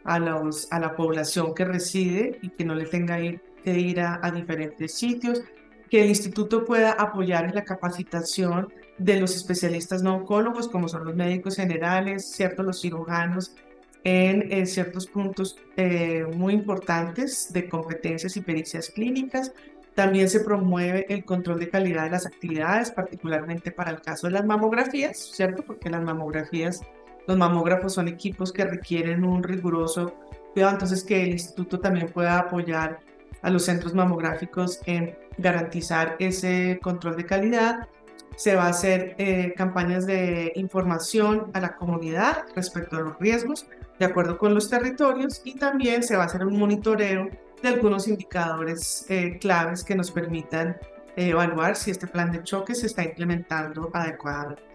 a, 0.04 0.18
los, 0.18 0.70
a 0.72 0.80
la 0.80 0.96
población 0.96 1.54
que 1.54 1.64
reside 1.64 2.38
y 2.42 2.50
que 2.50 2.64
no 2.64 2.74
le 2.74 2.86
tenga 2.86 3.18
que 3.18 3.78
ir 3.78 4.00
a, 4.00 4.20
a 4.22 4.30
diferentes 4.30 4.94
sitios, 4.94 5.42
que 5.90 6.02
el 6.02 6.08
instituto 6.08 6.64
pueda 6.64 6.92
apoyar 6.92 7.44
en 7.44 7.54
la 7.54 7.64
capacitación 7.64 8.72
de 8.96 9.18
los 9.18 9.34
especialistas 9.34 10.02
no 10.02 10.14
oncólogos, 10.16 10.68
como 10.68 10.88
son 10.88 11.04
los 11.04 11.16
médicos 11.16 11.56
generales, 11.56 12.30
cierto, 12.30 12.62
los 12.62 12.80
cirujanos, 12.80 13.56
en, 14.04 14.66
ciertos 14.66 15.06
puntos 15.06 15.56
eh, 15.76 16.24
muy 16.34 16.54
importantes 16.54 17.52
de 17.52 17.68
competencias 17.68 18.36
y 18.36 18.40
pericias 18.40 18.90
clínicas. 18.90 19.52
También 19.94 20.30
se 20.30 20.40
promueve 20.40 21.06
el 21.12 21.24
control 21.24 21.58
de 21.58 21.68
calidad 21.68 22.04
de 22.04 22.10
las 22.10 22.24
actividades, 22.24 22.90
particularmente 22.90 23.72
para 23.72 23.90
el 23.90 24.00
caso 24.00 24.28
de 24.28 24.34
las 24.34 24.46
mamografías, 24.46 25.18
¿cierto? 25.18 25.62
Porque 25.64 25.90
las 25.90 26.02
mamografías, 26.02 26.80
los 27.26 27.36
mamógrafos 27.36 27.94
son 27.94 28.08
equipos 28.08 28.52
que 28.52 28.64
requieren 28.64 29.24
un 29.24 29.42
riguroso 29.42 30.14
cuidado, 30.52 30.72
entonces 30.72 31.04
que 31.04 31.22
el 31.24 31.30
instituto 31.30 31.80
también 31.80 32.08
pueda 32.08 32.38
apoyar 32.38 33.00
a 33.42 33.50
los 33.50 33.64
centros 33.64 33.94
mamográficos 33.94 34.80
en 34.86 35.16
garantizar 35.38 36.16
ese 36.18 36.78
control 36.82 37.16
de 37.16 37.26
calidad. 37.26 37.88
Se 38.36 38.56
va 38.56 38.64
a 38.64 38.68
hacer 38.68 39.14
eh, 39.18 39.52
campañas 39.56 40.06
de 40.06 40.52
información 40.54 41.50
a 41.52 41.60
la 41.60 41.76
comunidad 41.76 42.44
respecto 42.54 42.96
a 42.96 43.00
los 43.00 43.18
riesgos, 43.18 43.66
de 43.98 44.06
acuerdo 44.06 44.38
con 44.38 44.54
los 44.54 44.70
territorios, 44.70 45.42
y 45.44 45.56
también 45.56 46.02
se 46.02 46.16
va 46.16 46.22
a 46.22 46.26
hacer 46.26 46.44
un 46.46 46.58
monitoreo 46.58 47.28
de 47.62 47.68
algunos 47.68 48.08
indicadores 48.08 49.04
eh, 49.10 49.38
claves 49.38 49.84
que 49.84 49.94
nos 49.94 50.10
permitan 50.10 50.76
eh, 51.16 51.28
evaluar 51.28 51.76
si 51.76 51.90
este 51.90 52.06
plan 52.06 52.32
de 52.32 52.42
choque 52.42 52.74
se 52.74 52.86
está 52.86 53.02
implementando 53.04 53.90
adecuadamente. 53.92 54.69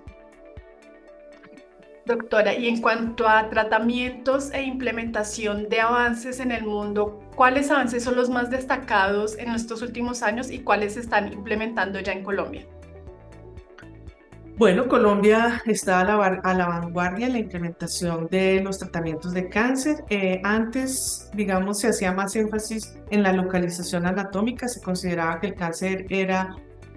Doctora, 2.06 2.54
y 2.54 2.68
en 2.68 2.82
cuanto 2.82 3.28
a 3.28 3.50
tratamientos 3.50 4.52
e 4.54 4.62
implementación 4.62 5.70
de 5.70 5.82
avances 5.82 6.40
en 6.40 6.52
el 6.52 6.64
mundo, 6.64 7.20
¿cuáles 7.36 7.72
avances 7.72 8.04
son 8.04 8.16
los 8.16 8.30
más 8.30 8.52
destacados 8.52 9.36
en 9.40 9.50
estos 9.50 9.82
últimos 9.82 10.22
años 10.22 10.52
y 10.52 10.60
cuáles 10.60 10.94
se 10.94 11.00
están 11.00 11.34
implementando 11.34 12.00
ya 12.00 12.12
en 12.12 12.24
Colombia? 12.24 12.68
Bueno, 14.58 14.88
Colombia 14.88 15.62
está 15.66 16.02
a 16.02 16.54
la, 16.54 16.68
vanguardia 16.68 17.26
en 17.26 17.34
la 17.34 17.40
implementación 17.40 18.28
de 18.28 18.62
los 18.62 18.78
tratamientos 18.78 19.34
de 19.34 19.50
cáncer. 19.50 20.06
Eh, 20.10 20.40
antes, 20.44 21.30
digamos, 21.34 21.80
se 21.80 21.88
hacía 21.88 22.14
más 22.14 22.36
énfasis 22.36 22.96
en 23.10 23.24
la 23.24 23.34
localización 23.34 24.06
anatómica, 24.06 24.68
se 24.68 24.80
consideraba 24.80 25.40
que 25.40 25.48
el 25.48 25.56
cáncer 25.56 26.06
era 26.10 26.56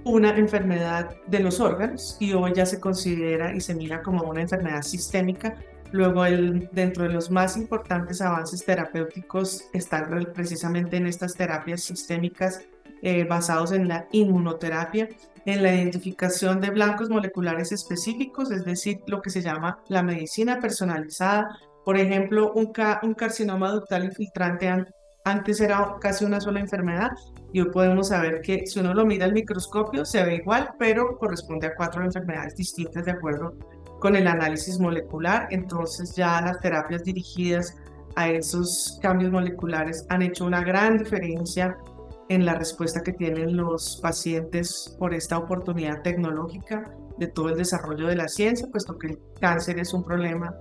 una 0.08 0.36
enfermedad 0.36 1.16
de 1.26 1.40
los 1.40 1.60
órganos 1.60 2.16
y 2.18 2.32
hoy 2.32 2.52
ya 2.54 2.66
se 2.66 2.80
considera 2.80 3.54
y 3.54 3.60
se 3.60 3.74
mira 3.74 4.02
como 4.02 4.24
una 4.24 4.40
enfermedad 4.40 4.82
sistémica. 4.82 5.56
Luego, 5.92 6.24
el, 6.24 6.68
dentro 6.72 7.04
de 7.04 7.10
los 7.10 7.30
más 7.30 7.56
importantes 7.56 8.20
avances 8.20 8.64
terapéuticos 8.64 9.64
están 9.72 10.32
precisamente 10.34 10.96
en 10.96 11.06
estas 11.06 11.34
terapias 11.34 11.82
sistémicas 11.82 12.62
eh, 13.02 13.24
basados 13.24 13.72
en 13.72 13.88
la 13.88 14.06
inmunoterapia, 14.12 15.08
en 15.46 15.62
la 15.62 15.74
identificación 15.74 16.60
de 16.60 16.70
blancos 16.70 17.08
moleculares 17.08 17.72
específicos, 17.72 18.50
es 18.50 18.64
decir, 18.64 19.00
lo 19.06 19.22
que 19.22 19.30
se 19.30 19.40
llama 19.40 19.78
la 19.88 20.02
medicina 20.02 20.58
personalizada. 20.60 21.58
Por 21.84 21.96
ejemplo, 21.96 22.52
un, 22.52 22.72
un 23.02 23.14
carcinoma 23.14 23.70
ductal 23.70 24.04
infiltrante 24.04 24.68
antes 25.30 25.60
era 25.60 25.96
casi 26.00 26.24
una 26.24 26.40
sola 26.40 26.60
enfermedad 26.60 27.12
y 27.52 27.60
hoy 27.60 27.70
podemos 27.70 28.08
saber 28.08 28.40
que 28.40 28.66
si 28.66 28.80
uno 28.80 28.94
lo 28.94 29.06
mira 29.06 29.24
al 29.24 29.32
microscopio 29.32 30.04
se 30.04 30.22
ve 30.24 30.36
igual, 30.36 30.70
pero 30.78 31.16
corresponde 31.18 31.66
a 31.66 31.74
cuatro 31.74 32.04
enfermedades 32.04 32.56
distintas 32.56 33.04
de 33.04 33.12
acuerdo 33.12 33.54
con 34.00 34.16
el 34.16 34.26
análisis 34.26 34.78
molecular. 34.78 35.48
Entonces 35.50 36.14
ya 36.14 36.40
las 36.40 36.60
terapias 36.60 37.04
dirigidas 37.04 37.76
a 38.16 38.28
esos 38.28 38.98
cambios 39.02 39.30
moleculares 39.30 40.06
han 40.08 40.22
hecho 40.22 40.44
una 40.44 40.62
gran 40.62 40.98
diferencia 40.98 41.78
en 42.28 42.44
la 42.44 42.54
respuesta 42.54 43.02
que 43.02 43.12
tienen 43.12 43.56
los 43.56 43.98
pacientes 44.02 44.94
por 44.98 45.14
esta 45.14 45.38
oportunidad 45.38 46.02
tecnológica 46.02 46.94
de 47.16 47.26
todo 47.26 47.48
el 47.48 47.56
desarrollo 47.56 48.06
de 48.06 48.16
la 48.16 48.28
ciencia, 48.28 48.68
puesto 48.70 48.98
que 48.98 49.08
el 49.08 49.18
cáncer 49.40 49.78
es 49.78 49.92
un 49.94 50.04
problema 50.04 50.54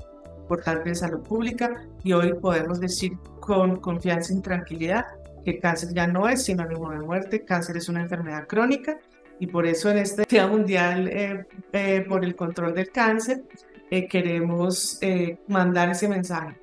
importante 0.47 0.89
de 0.89 0.95
salud 0.95 1.19
pública 1.19 1.83
y 2.05 2.13
hoy 2.13 2.33
podemos 2.35 2.79
decir 2.79 3.17
con 3.41 3.81
confianza 3.81 4.33
y 4.33 4.39
tranquilidad 4.39 5.05
que 5.43 5.59
cáncer 5.59 5.93
ya 5.93 6.07
no 6.07 6.29
es 6.29 6.45
sinónimo 6.45 6.89
de 6.89 6.99
muerte, 6.99 7.43
cáncer 7.43 7.75
es 7.75 7.89
una 7.89 8.01
enfermedad 8.01 8.47
crónica 8.47 8.97
y 9.41 9.47
por 9.47 9.65
eso 9.65 9.91
en 9.91 9.97
este 9.97 10.23
Día 10.23 10.47
Mundial 10.47 11.09
eh, 11.09 11.45
eh, 11.73 12.05
por 12.07 12.23
el 12.23 12.33
Control 12.33 12.73
del 12.73 12.91
Cáncer 12.91 13.43
eh, 13.91 14.07
queremos 14.07 15.01
mandar 15.49 15.89
ese 15.89 16.07
mensaje 16.07 16.55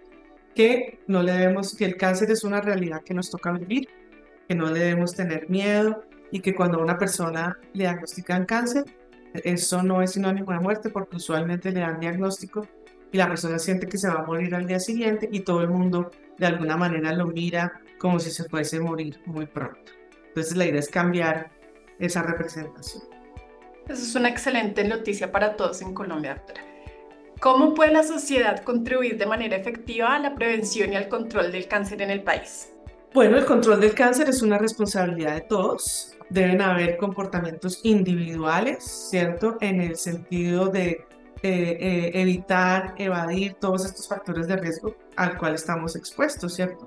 que 0.54 1.00
no 1.06 1.22
le 1.22 1.32
debemos, 1.32 1.76
que 1.76 1.84
el 1.84 1.96
cáncer 1.96 2.30
es 2.30 2.42
una 2.42 2.62
realidad 2.62 3.02
que 3.02 3.12
nos 3.12 3.28
toca 3.28 3.52
vivir, 3.52 3.88
que 4.48 4.54
no 4.54 4.70
le 4.70 4.80
debemos 4.80 5.14
tener 5.14 5.50
miedo 5.50 6.04
y 6.30 6.40
que 6.40 6.54
cuando 6.54 6.78
a 6.78 6.82
una 6.82 6.96
persona 6.96 7.58
le 7.74 7.84
diagnostican 7.84 8.46
cáncer, 8.46 8.84
eso 9.34 9.82
no 9.82 10.00
es 10.00 10.12
sinónimo 10.12 10.52
de 10.52 10.60
muerte 10.60 10.90
porque 10.90 11.16
usualmente 11.16 11.70
le 11.72 11.80
dan 11.80 11.98
diagnóstico 11.98 12.66
y 13.14 13.16
la 13.16 13.28
persona 13.28 13.60
siente 13.60 13.86
que 13.86 13.96
se 13.96 14.08
va 14.08 14.14
a 14.14 14.24
morir 14.24 14.52
al 14.56 14.66
día 14.66 14.80
siguiente 14.80 15.28
y 15.30 15.40
todo 15.40 15.60
el 15.60 15.68
mundo 15.68 16.10
de 16.36 16.46
alguna 16.46 16.76
manera 16.76 17.12
lo 17.12 17.28
mira 17.28 17.80
como 17.96 18.18
si 18.18 18.28
se 18.28 18.42
fuese 18.48 18.78
a 18.78 18.80
morir 18.80 19.20
muy 19.24 19.46
pronto. 19.46 19.92
Entonces 20.26 20.56
la 20.56 20.66
idea 20.66 20.80
es 20.80 20.88
cambiar 20.88 21.52
esa 22.00 22.24
representación. 22.24 23.04
Eso 23.88 24.02
es 24.02 24.16
una 24.16 24.30
excelente 24.30 24.82
noticia 24.82 25.30
para 25.30 25.54
todos 25.54 25.80
en 25.80 25.94
Colombia, 25.94 26.34
doctora. 26.34 26.62
¿Cómo 27.38 27.72
puede 27.72 27.92
la 27.92 28.02
sociedad 28.02 28.64
contribuir 28.64 29.16
de 29.16 29.26
manera 29.26 29.56
efectiva 29.56 30.16
a 30.16 30.18
la 30.18 30.34
prevención 30.34 30.92
y 30.92 30.96
al 30.96 31.08
control 31.08 31.52
del 31.52 31.68
cáncer 31.68 32.02
en 32.02 32.10
el 32.10 32.24
país? 32.24 32.70
Bueno, 33.12 33.38
el 33.38 33.44
control 33.44 33.80
del 33.80 33.94
cáncer 33.94 34.28
es 34.28 34.42
una 34.42 34.58
responsabilidad 34.58 35.34
de 35.34 35.42
todos. 35.42 36.16
Deben 36.30 36.60
haber 36.60 36.96
comportamientos 36.96 37.78
individuales, 37.84 38.82
¿cierto? 39.08 39.56
En 39.60 39.80
el 39.80 39.94
sentido 39.94 40.66
de 40.66 41.06
eh, 41.46 41.76
eh, 41.78 42.10
evitar, 42.14 42.94
evadir 42.96 43.52
todos 43.60 43.84
estos 43.84 44.08
factores 44.08 44.48
de 44.48 44.56
riesgo 44.56 44.96
al 45.16 45.36
cual 45.36 45.54
estamos 45.54 45.94
expuestos, 45.94 46.54
¿cierto? 46.54 46.86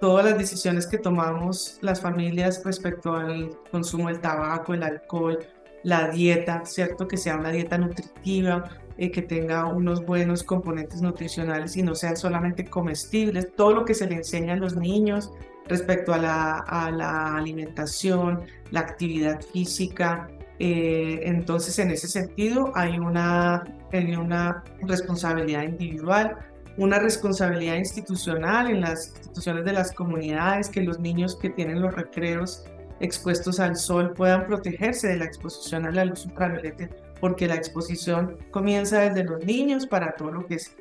Todas 0.00 0.24
las 0.24 0.38
decisiones 0.38 0.86
que 0.86 0.98
tomamos 0.98 1.78
las 1.80 2.00
familias 2.00 2.62
respecto 2.64 3.14
al 3.14 3.50
consumo 3.72 4.06
del 4.06 4.20
tabaco, 4.20 4.72
el 4.72 4.84
alcohol, 4.84 5.40
la 5.82 6.10
dieta, 6.10 6.64
¿cierto? 6.64 7.08
Que 7.08 7.16
sea 7.16 7.36
una 7.36 7.50
dieta 7.50 7.76
nutritiva, 7.76 8.70
eh, 8.98 9.10
que 9.10 9.22
tenga 9.22 9.66
unos 9.66 10.06
buenos 10.06 10.44
componentes 10.44 11.02
nutricionales 11.02 11.76
y 11.76 11.82
no 11.82 11.96
sean 11.96 12.16
solamente 12.16 12.66
comestibles. 12.66 13.52
Todo 13.56 13.72
lo 13.72 13.84
que 13.84 13.94
se 13.94 14.06
le 14.06 14.14
enseña 14.14 14.52
a 14.52 14.58
los 14.58 14.76
niños, 14.76 15.32
respecto 15.66 16.14
a 16.14 16.18
la, 16.18 17.36
alimentación, 17.36 18.42
la 18.70 18.78
actividad 18.78 19.40
física. 19.42 20.28
Eh, 20.58 21.20
entonces, 21.22 21.78
en 21.78 21.90
ese 21.90 22.08
sentido, 22.08 22.72
hay 22.74 22.98
una, 22.98 23.64
hay 23.92 24.16
una 24.16 24.64
responsabilidad 24.82 25.62
individual, 25.62 26.36
una 26.76 26.98
responsabilidad 26.98 27.76
institucional 27.76 28.70
en 28.70 28.80
las 28.80 29.08
instituciones 29.08 29.64
de 29.64 29.72
las 29.72 29.92
comunidades, 29.92 30.68
que 30.68 30.82
los 30.82 30.98
niños 30.98 31.36
que 31.36 31.50
tienen 31.50 31.80
los 31.80 31.94
recreos 31.94 32.64
expuestos 33.00 33.60
al 33.60 33.76
sol 33.76 34.12
puedan 34.14 34.46
protegerse 34.46 35.08
de 35.08 35.16
la 35.16 35.24
exposición 35.24 35.86
a 35.86 35.90
la 35.90 36.04
luz 36.04 36.26
ultravioleta, 36.26 36.88
porque 37.20 37.46
la 37.46 37.54
exposición 37.54 38.36
comienza 38.50 39.00
desde 39.00 39.24
los 39.24 39.44
niños 39.44 39.86
para 39.86 40.12
todo 40.12 40.32
lo 40.32 40.46
que 40.46 40.54
es 40.54 40.76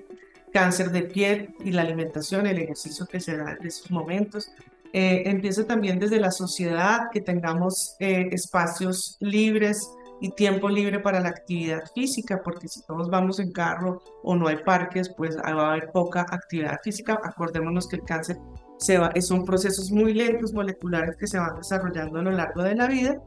cáncer 0.51 0.91
de 0.91 1.03
piel 1.03 1.55
y 1.63 1.71
la 1.71 1.81
alimentación, 1.83 2.47
el 2.47 2.57
ejercicio 2.57 3.05
que 3.05 3.19
se 3.19 3.37
da 3.37 3.57
en 3.59 3.67
esos 3.67 3.91
momentos, 3.91 4.51
eh, 4.93 5.65
también 5.67 5.99
desde 5.99 6.19
la 6.19 6.31
sociedad, 6.31 7.09
que 7.11 7.21
tengamos 7.21 7.95
eh, 7.99 8.29
espacios 8.31 9.17
libres 9.19 9.89
y 10.19 10.31
tiempo 10.31 10.69
libre 10.69 10.99
para 10.99 11.19
la 11.19 11.29
actividad 11.29 11.83
física, 11.93 12.41
porque 12.43 12.67
si 12.67 12.81
todos 12.83 13.09
vamos 13.09 13.39
en 13.39 13.51
carro 13.51 14.01
o 14.23 14.35
no 14.35 14.47
hay 14.47 14.57
parques, 14.57 15.09
pues 15.15 15.37
va 15.37 15.67
a 15.67 15.71
haber 15.71 15.91
poca 15.91 16.21
actividad 16.21 16.79
física. 16.83 17.19
Acordémonos 17.23 17.87
que 17.87 17.97
el 17.97 18.03
cáncer 18.03 18.37
se 18.77 18.97
va, 18.97 19.11
son 19.21 19.45
procesos 19.45 19.91
muy 19.91 20.13
lentos 20.13 20.53
moleculares 20.53 21.15
que 21.17 21.27
se 21.27 21.39
van 21.39 21.55
desarrollando 21.57 22.19
a 22.19 22.23
lo 22.23 22.31
largo 22.31 22.63
de 22.63 22.75
la 22.75 22.87
vida 22.87 23.21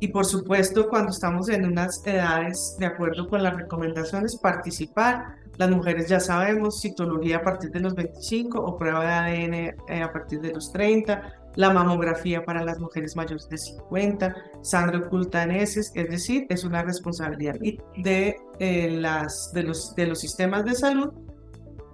y 0.00 0.08
por 0.08 0.24
supuesto 0.24 0.88
cuando 0.88 1.12
estamos 1.12 1.50
en 1.50 1.66
unas 1.66 2.04
edades 2.06 2.74
de 2.78 2.86
acuerdo 2.86 3.28
con 3.28 3.42
las 3.42 3.54
recomendaciones 3.54 4.36
participar. 4.36 5.36
Las 5.58 5.70
mujeres 5.70 6.08
ya 6.08 6.20
sabemos 6.20 6.80
citología 6.80 7.36
a 7.36 7.42
partir 7.42 7.70
de 7.70 7.80
los 7.80 7.94
25 7.94 8.58
o 8.58 8.78
prueba 8.78 9.04
de 9.04 9.12
ADN 9.12 9.54
eh, 9.54 10.02
a 10.02 10.10
partir 10.10 10.40
de 10.40 10.54
los 10.54 10.72
30, 10.72 11.34
la 11.56 11.70
mamografía 11.70 12.42
para 12.46 12.64
las 12.64 12.78
mujeres 12.78 13.14
mayores 13.14 13.46
de 13.50 13.58
50, 13.58 14.34
sangre 14.62 14.98
oculta 14.98 15.42
en 15.42 15.50
heces, 15.50 15.92
es 15.94 16.08
decir, 16.08 16.46
es 16.48 16.64
una 16.64 16.82
responsabilidad 16.82 17.56
de, 17.96 18.36
eh, 18.58 18.90
las, 18.90 19.52
de, 19.52 19.64
los, 19.64 19.94
de 19.94 20.06
los 20.06 20.18
sistemas 20.18 20.64
de 20.64 20.74
salud. 20.74 21.12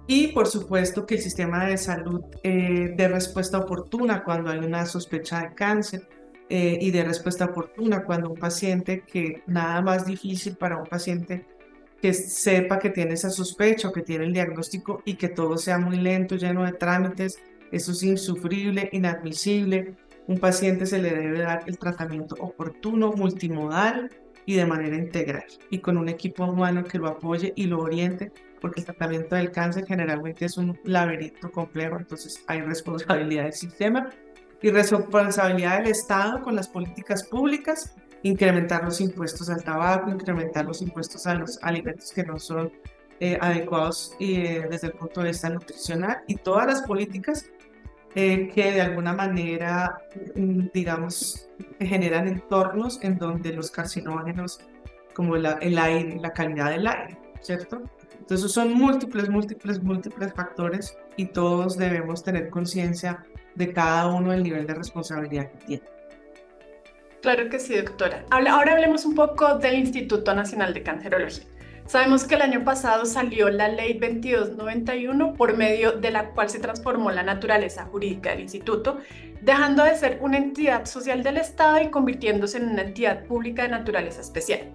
Y 0.09 0.27
por 0.27 0.47
supuesto 0.47 1.05
que 1.05 1.15
el 1.15 1.21
sistema 1.21 1.65
de 1.65 1.75
salud 1.75 2.21
eh, 2.43 2.93
de 2.95 3.07
respuesta 3.09 3.57
oportuna 3.57 4.23
cuando 4.23 4.51
hay 4.51 4.59
una 4.59 4.85
sospecha 4.85 5.41
de 5.41 5.53
cáncer 5.53 6.07
eh, 6.49 6.77
y 6.79 6.91
de 6.91 7.03
respuesta 7.03 7.45
oportuna 7.45 8.03
cuando 8.03 8.29
un 8.29 8.37
paciente 8.37 9.01
que 9.01 9.43
nada 9.47 9.81
más 9.81 10.05
difícil 10.05 10.55
para 10.55 10.77
un 10.77 10.85
paciente 10.85 11.45
que 12.01 12.13
sepa 12.13 12.79
que 12.79 12.89
tiene 12.89 13.15
esa 13.15 13.29
sospecha 13.29 13.89
o 13.89 13.91
que 13.91 14.01
tiene 14.01 14.25
el 14.25 14.33
diagnóstico 14.33 15.01
y 15.03 15.15
que 15.15 15.29
todo 15.29 15.57
sea 15.57 15.77
muy 15.77 15.97
lento, 15.97 16.35
lleno 16.35 16.63
de 16.63 16.73
trámites, 16.73 17.39
eso 17.71 17.91
es 17.91 18.03
insufrible, 18.03 18.89
inadmisible. 18.93 19.95
Un 20.27 20.39
paciente 20.39 20.85
se 20.85 20.99
le 20.99 21.09
debe 21.13 21.39
dar 21.39 21.63
el 21.65 21.77
tratamiento 21.77 22.35
oportuno, 22.39 23.11
multimodal 23.13 24.09
y 24.45 24.55
de 24.55 24.65
manera 24.65 24.95
integral 24.95 25.45
y 25.69 25.79
con 25.79 25.97
un 25.97 26.07
equipo 26.07 26.45
humano 26.45 26.83
que 26.83 26.97
lo 26.97 27.07
apoye 27.07 27.51
y 27.55 27.65
lo 27.65 27.79
oriente 27.79 28.31
porque 28.61 28.79
el 28.79 28.85
tratamiento 28.85 29.35
del 29.35 29.51
cáncer 29.51 29.85
generalmente 29.85 30.45
es 30.45 30.57
un 30.57 30.79
laberinto 30.83 31.51
complejo, 31.51 31.97
entonces 31.97 32.43
hay 32.47 32.61
responsabilidad 32.61 33.43
del 33.43 33.53
sistema 33.53 34.09
y 34.61 34.71
responsabilidad 34.71 35.79
del 35.79 35.91
Estado 35.91 36.41
con 36.41 36.55
las 36.55 36.67
políticas 36.67 37.23
públicas, 37.23 37.95
incrementar 38.23 38.83
los 38.83 38.99
impuestos 39.01 39.49
al 39.49 39.63
tabaco, 39.63 40.09
incrementar 40.09 40.65
los 40.65 40.81
impuestos 40.81 41.27
a 41.27 41.35
los 41.35 41.61
alimentos 41.61 42.11
que 42.11 42.23
no 42.23 42.39
son 42.39 42.71
eh, 43.19 43.37
adecuados 43.39 44.15
eh, 44.19 44.65
desde 44.69 44.87
el 44.87 44.93
punto 44.93 45.21
de 45.21 45.29
vista 45.29 45.49
nutricional 45.49 46.17
y 46.27 46.35
todas 46.35 46.67
las 46.67 46.81
políticas 46.83 47.45
eh, 48.15 48.49
que 48.53 48.71
de 48.71 48.81
alguna 48.81 49.13
manera, 49.13 50.01
mm, 50.35 50.67
digamos, 50.73 51.49
generan 51.79 52.27
entornos 52.27 52.99
en 53.03 53.17
donde 53.17 53.53
los 53.53 53.69
carcinógenos, 53.69 54.59
como 55.13 55.35
el 55.35 55.45
aire, 55.77 56.17
la 56.19 56.31
calidad 56.31 56.71
del 56.71 56.87
aire, 56.87 57.17
¿cierto? 57.41 57.81
Entonces 58.19 58.51
son 58.51 58.73
múltiples, 58.73 59.29
múltiples, 59.29 59.81
múltiples 59.81 60.33
factores 60.33 60.97
y 61.15 61.27
todos 61.27 61.77
debemos 61.77 62.23
tener 62.23 62.49
conciencia 62.49 63.23
de 63.57 63.73
cada 63.73 64.07
uno 64.07 64.31
del 64.31 64.43
nivel 64.43 64.67
de 64.67 64.75
responsabilidad 64.75 65.51
que 65.51 65.65
tiene. 65.65 65.83
Claro 67.21 67.49
que 67.49 67.59
sí, 67.59 67.75
doctora. 67.75 68.23
Ahora 68.29 68.73
hablemos 68.73 69.03
un 69.03 69.15
poco 69.15 69.57
del 69.57 69.79
Instituto 69.79 70.33
Nacional 70.35 70.73
de 70.73 70.83
Cancerología. 70.83 71.45
Sabemos 71.87 72.25
que 72.25 72.35
el 72.35 72.41
año 72.41 72.63
pasado 72.63 73.05
salió 73.05 73.49
la 73.49 73.69
ley 73.69 73.93
2291 73.93 75.33
por 75.33 75.55
medio 75.57 75.93
de 75.93 76.11
la 76.11 76.31
cual 76.31 76.49
se 76.49 76.59
transformó 76.59 77.11
la 77.11 77.23
naturaleza 77.23 77.85
jurídica 77.85 78.31
del 78.31 78.41
instituto, 78.41 78.99
dejando 79.41 79.83
de 79.83 79.95
ser 79.95 80.19
una 80.21 80.37
entidad 80.37 80.85
social 80.85 81.23
del 81.23 81.37
Estado 81.37 81.81
y 81.81 81.89
convirtiéndose 81.89 82.57
en 82.57 82.69
una 82.69 82.83
entidad 82.83 83.23
pública 83.23 83.63
de 83.63 83.69
naturaleza 83.69 84.21
especial. 84.21 84.69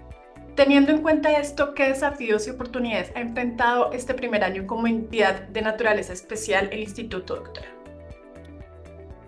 Teniendo 0.55 0.91
en 0.91 1.03
cuenta 1.03 1.33
esto, 1.33 1.75
¿qué 1.75 1.89
desafíos 1.89 2.47
y 2.47 2.51
oportunidades 2.51 3.13
ha 3.15 3.21
enfrentado 3.21 3.93
este 3.93 4.15
primer 4.15 4.43
año 4.43 4.67
como 4.67 4.87
entidad 4.87 5.49
de 5.49 5.63
naturaleza 5.63 6.13
especial 6.13 6.69
el 6.73 6.81
Instituto, 6.81 7.37
doctora? 7.37 7.72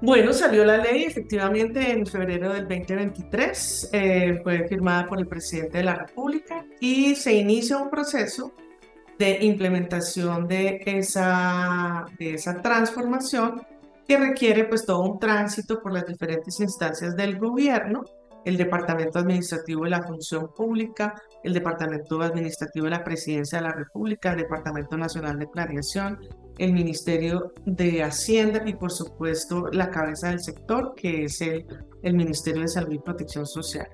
Bueno, 0.01 0.33
salió 0.33 0.65
la 0.65 0.79
ley 0.79 1.05
efectivamente 1.05 1.91
en 1.91 2.07
febrero 2.07 2.53
del 2.53 2.69
2023, 2.69 3.91
eh, 3.93 4.41
fue 4.43 4.69
firmada 4.69 5.07
por 5.07 5.19
el 5.19 5.27
presidente 5.27 5.79
de 5.79 5.85
la 5.85 5.95
República 5.95 6.65
y 6.81 7.15
se 7.15 7.33
inicia 7.33 7.79
un 7.79 7.89
proceso 7.91 8.53
de 9.19 9.45
implementación 9.45 10.47
de 10.47 10.83
esa, 10.85 12.05
de 12.19 12.35
esa 12.35 12.61
transformación 12.61 13.63
que 14.07 14.19
requiere 14.19 14.65
pues 14.65 14.85
todo 14.85 15.01
un 15.01 15.19
tránsito 15.19 15.81
por 15.81 15.93
las 15.93 16.07
diferentes 16.07 16.61
instancias 16.61 17.17
del 17.17 17.39
gobierno 17.39 18.05
el 18.45 18.57
Departamento 18.57 19.19
Administrativo 19.19 19.85
de 19.85 19.91
la 19.91 20.03
Función 20.03 20.51
Pública, 20.55 21.15
el 21.43 21.55
Departamento 21.55 22.21
Administrativo 22.21 22.85
de 22.85 22.91
la 22.91 23.05
Presidencia 23.05 23.59
de 23.59 23.65
la 23.65 23.73
República, 23.73 24.33
el 24.33 24.39
Departamento 24.39 24.97
Nacional 24.97 25.39
de 25.39 25.47
Planeación, 25.47 26.19
el 26.59 26.73
Ministerio 26.73 27.53
de 27.67 28.03
Hacienda 28.03 28.63
y 28.65 28.75
por 28.75 28.93
supuesto 28.93 29.69
la 29.73 29.91
cabeza 29.91 30.29
del 30.31 30.41
sector, 30.41 30.95
que 30.97 31.25
es 31.25 31.41
el, 31.41 31.67
el 32.03 32.15
Ministerio 32.15 32.63
de 32.63 32.69
Salud 32.69 32.93
y 32.93 32.99
Protección 32.99 33.47
Social. 33.47 33.89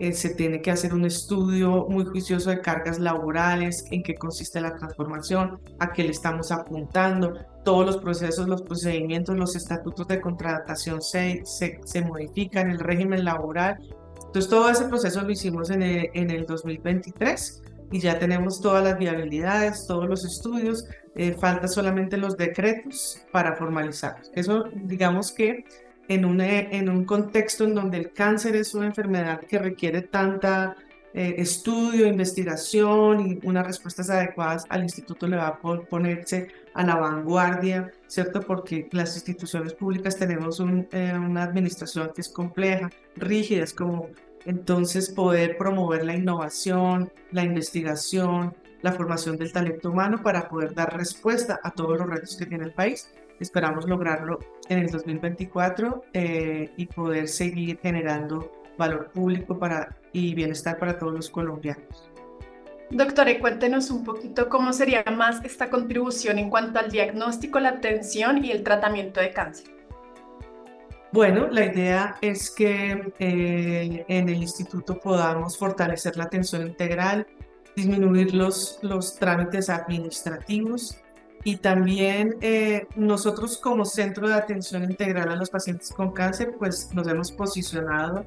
Eh, 0.00 0.12
se 0.12 0.30
tiene 0.34 0.60
que 0.60 0.72
hacer 0.72 0.92
un 0.92 1.04
estudio 1.04 1.86
muy 1.88 2.04
juicioso 2.04 2.50
de 2.50 2.60
cargas 2.60 2.98
laborales, 2.98 3.84
en 3.92 4.02
qué 4.02 4.16
consiste 4.16 4.60
la 4.60 4.74
transformación, 4.74 5.60
a 5.78 5.92
qué 5.92 6.02
le 6.02 6.10
estamos 6.10 6.50
apuntando, 6.50 7.34
todos 7.64 7.86
los 7.86 7.98
procesos, 7.98 8.48
los 8.48 8.62
procedimientos, 8.62 9.36
los 9.36 9.54
estatutos 9.54 10.08
de 10.08 10.20
contratación 10.20 11.00
se, 11.00 11.42
se, 11.44 11.80
se 11.84 12.02
modifican, 12.02 12.70
el 12.70 12.80
régimen 12.80 13.24
laboral. 13.24 13.78
Entonces 14.26 14.50
todo 14.50 14.68
ese 14.68 14.86
proceso 14.86 15.22
lo 15.22 15.30
hicimos 15.30 15.70
en 15.70 15.82
el, 15.82 16.10
en 16.12 16.30
el 16.30 16.44
2023 16.44 17.62
y 17.92 18.00
ya 18.00 18.18
tenemos 18.18 18.60
todas 18.60 18.82
las 18.82 18.98
viabilidades, 18.98 19.86
todos 19.86 20.08
los 20.08 20.24
estudios, 20.24 20.84
eh, 21.14 21.32
falta 21.32 21.68
solamente 21.68 22.16
los 22.16 22.36
decretos 22.36 23.24
para 23.32 23.54
formalizarlos. 23.56 24.30
Eso 24.34 24.64
digamos 24.74 25.32
que 25.32 25.64
en 26.08 26.24
un, 26.24 26.40
en 26.40 26.88
un 26.88 27.04
contexto 27.04 27.64
en 27.64 27.74
donde 27.74 27.98
el 27.98 28.12
cáncer 28.12 28.56
es 28.56 28.74
una 28.74 28.86
enfermedad 28.86 29.40
que 29.40 29.58
requiere 29.58 30.02
tanta 30.02 30.76
eh, 31.16 31.36
estudio, 31.38 32.08
investigación 32.08 33.20
y 33.20 33.46
unas 33.46 33.64
respuestas 33.68 34.10
adecuadas, 34.10 34.64
al 34.68 34.82
instituto 34.82 35.28
le 35.28 35.36
va 35.36 35.46
a 35.46 35.60
ponerse 35.60 36.48
a 36.74 36.84
la 36.84 36.96
vanguardia, 36.96 37.92
¿cierto? 38.08 38.40
Porque 38.40 38.88
las 38.90 39.14
instituciones 39.14 39.74
públicas 39.74 40.16
tenemos 40.16 40.58
eh, 40.58 41.12
una 41.16 41.44
administración 41.44 42.10
que 42.12 42.20
es 42.20 42.28
compleja, 42.28 42.90
rígida, 43.14 43.62
es 43.62 43.72
como 43.72 44.08
entonces 44.44 45.08
poder 45.10 45.56
promover 45.56 46.04
la 46.04 46.16
innovación, 46.16 47.12
la 47.30 47.44
investigación, 47.44 48.52
la 48.84 48.92
formación 48.92 49.36
del 49.36 49.52
talento 49.52 49.90
humano 49.90 50.22
para 50.22 50.48
poder 50.48 50.74
dar 50.74 50.96
respuesta 50.96 51.58
a 51.62 51.72
todos 51.72 51.98
los 51.98 52.08
retos 52.08 52.36
que 52.36 52.46
tiene 52.46 52.64
el 52.64 52.72
país 52.72 53.08
Esperamos 53.40 53.88
lograrlo 53.88 54.38
en 54.68 54.78
el 54.78 54.90
2024 54.90 56.04
eh, 56.12 56.70
y 56.76 56.86
poder 56.86 57.28
seguir 57.28 57.78
generando 57.82 58.52
valor 58.78 59.10
público 59.12 59.58
para, 59.58 59.96
y 60.12 60.34
bienestar 60.34 60.78
para 60.78 60.98
todos 60.98 61.14
los 61.14 61.30
colombianos. 61.30 62.10
Doctora, 62.90 63.38
cuéntenos 63.40 63.90
un 63.90 64.04
poquito 64.04 64.48
cómo 64.48 64.72
sería 64.72 65.02
más 65.16 65.44
esta 65.44 65.68
contribución 65.68 66.38
en 66.38 66.48
cuanto 66.48 66.78
al 66.78 66.90
diagnóstico, 66.90 67.58
la 67.58 67.70
atención 67.70 68.44
y 68.44 68.52
el 68.52 68.62
tratamiento 68.62 69.20
de 69.20 69.32
cáncer. 69.32 69.74
Bueno, 71.10 71.48
la 71.48 71.64
idea 71.64 72.16
es 72.20 72.50
que 72.50 73.12
eh, 73.18 74.04
en 74.08 74.28
el 74.28 74.36
instituto 74.36 74.98
podamos 74.98 75.56
fortalecer 75.56 76.16
la 76.16 76.24
atención 76.24 76.66
integral, 76.66 77.26
disminuir 77.76 78.34
los, 78.34 78.78
los 78.82 79.16
trámites 79.16 79.68
administrativos, 79.68 80.98
y 81.44 81.56
también 81.56 82.36
eh, 82.40 82.86
nosotros 82.96 83.58
como 83.58 83.84
Centro 83.84 84.28
de 84.28 84.34
Atención 84.34 84.82
Integral 84.82 85.28
a 85.28 85.36
los 85.36 85.50
Pacientes 85.50 85.90
con 85.90 86.10
Cáncer, 86.12 86.54
pues 86.58 86.88
nos 86.94 87.06
hemos 87.06 87.30
posicionado, 87.32 88.24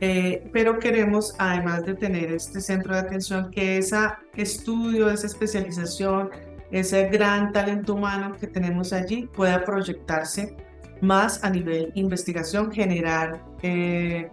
eh, 0.00 0.48
pero 0.52 0.78
queremos, 0.78 1.34
además 1.38 1.84
de 1.84 1.94
tener 1.94 2.32
este 2.32 2.60
centro 2.60 2.94
de 2.94 3.00
atención, 3.00 3.50
que 3.50 3.78
ese 3.78 3.96
estudio, 4.36 5.10
esa 5.10 5.26
especialización, 5.26 6.30
ese 6.70 7.08
gran 7.08 7.52
talento 7.52 7.94
humano 7.94 8.32
que 8.38 8.46
tenemos 8.46 8.92
allí 8.92 9.28
pueda 9.34 9.64
proyectarse 9.64 10.56
más 11.00 11.42
a 11.42 11.50
nivel 11.50 11.90
investigación, 11.94 12.70
generar 12.70 13.44
eh, 13.62 14.30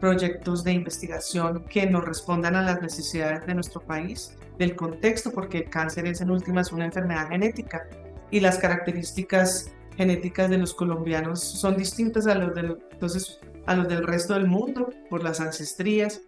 proyectos 0.00 0.64
de 0.64 0.72
investigación 0.72 1.64
que 1.64 1.86
nos 1.86 2.04
respondan 2.04 2.56
a 2.56 2.62
las 2.62 2.82
necesidades 2.82 3.46
de 3.46 3.54
nuestro 3.54 3.80
país 3.80 4.36
del 4.58 4.74
contexto, 4.74 5.30
porque 5.32 5.58
el 5.58 5.70
cáncer 5.70 6.06
es 6.06 6.20
en 6.20 6.30
últimas 6.30 6.72
una 6.72 6.86
enfermedad 6.86 7.28
genética 7.28 7.86
y 8.30 8.40
las 8.40 8.58
características 8.58 9.72
genéticas 9.96 10.48
de 10.48 10.58
los 10.58 10.74
colombianos 10.74 11.40
son 11.40 11.76
distintas 11.76 12.26
a 12.26 12.34
los 12.34 12.54
del, 12.54 12.78
entonces, 12.90 13.40
a 13.66 13.74
los 13.74 13.88
del 13.88 14.06
resto 14.06 14.34
del 14.34 14.46
mundo 14.46 14.90
por 15.08 15.22
las 15.22 15.40
ancestrías. 15.40 16.22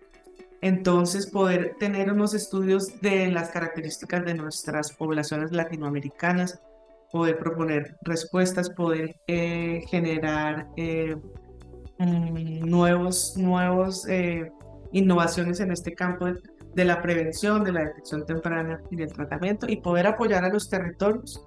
Entonces, 0.60 1.26
poder 1.26 1.76
tener 1.78 2.12
unos 2.12 2.34
estudios 2.34 3.00
de 3.00 3.28
las 3.28 3.48
características 3.48 4.24
de 4.24 4.34
nuestras 4.34 4.92
poblaciones 4.92 5.50
latinoamericanas, 5.52 6.60
poder 7.10 7.38
proponer 7.38 7.96
respuestas, 8.02 8.70
poder 8.70 9.16
eh, 9.26 9.82
generar 9.88 10.68
eh, 10.76 11.16
mm, 11.98 12.68
nuevos, 12.68 13.36
nuevos 13.36 14.06
eh, 14.08 14.50
innovaciones 14.92 15.60
en 15.60 15.72
este 15.72 15.94
campo 15.94 16.26
de, 16.26 16.34
de 16.74 16.84
la 16.84 17.02
prevención, 17.02 17.64
de 17.64 17.72
la 17.72 17.84
detección 17.84 18.24
temprana 18.26 18.80
y 18.90 18.96
del 18.96 19.12
tratamiento 19.12 19.66
y 19.68 19.76
poder 19.76 20.06
apoyar 20.06 20.44
a 20.44 20.48
los 20.48 20.68
territorios 20.68 21.44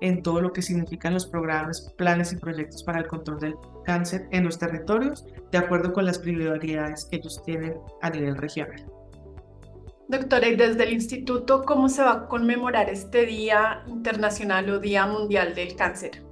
en 0.00 0.22
todo 0.22 0.40
lo 0.40 0.52
que 0.52 0.62
significan 0.62 1.14
los 1.14 1.26
programas, 1.26 1.92
planes 1.96 2.32
y 2.32 2.36
proyectos 2.36 2.82
para 2.82 2.98
el 2.98 3.06
control 3.06 3.38
del 3.40 3.54
cáncer 3.84 4.28
en 4.32 4.44
los 4.44 4.58
territorios, 4.58 5.24
de 5.50 5.58
acuerdo 5.58 5.92
con 5.92 6.04
las 6.04 6.18
prioridades 6.18 7.06
que 7.06 7.16
ellos 7.16 7.42
tienen 7.44 7.74
a 8.02 8.10
nivel 8.10 8.36
regional. 8.36 8.84
Doctora, 10.08 10.48
y 10.48 10.56
desde 10.56 10.84
el 10.84 10.92
instituto, 10.92 11.62
¿cómo 11.62 11.88
se 11.88 12.02
va 12.02 12.12
a 12.12 12.28
conmemorar 12.28 12.90
este 12.90 13.24
Día 13.24 13.82
Internacional 13.86 14.68
o 14.68 14.78
Día 14.78 15.06
Mundial 15.06 15.54
del 15.54 15.74
Cáncer? 15.76 16.23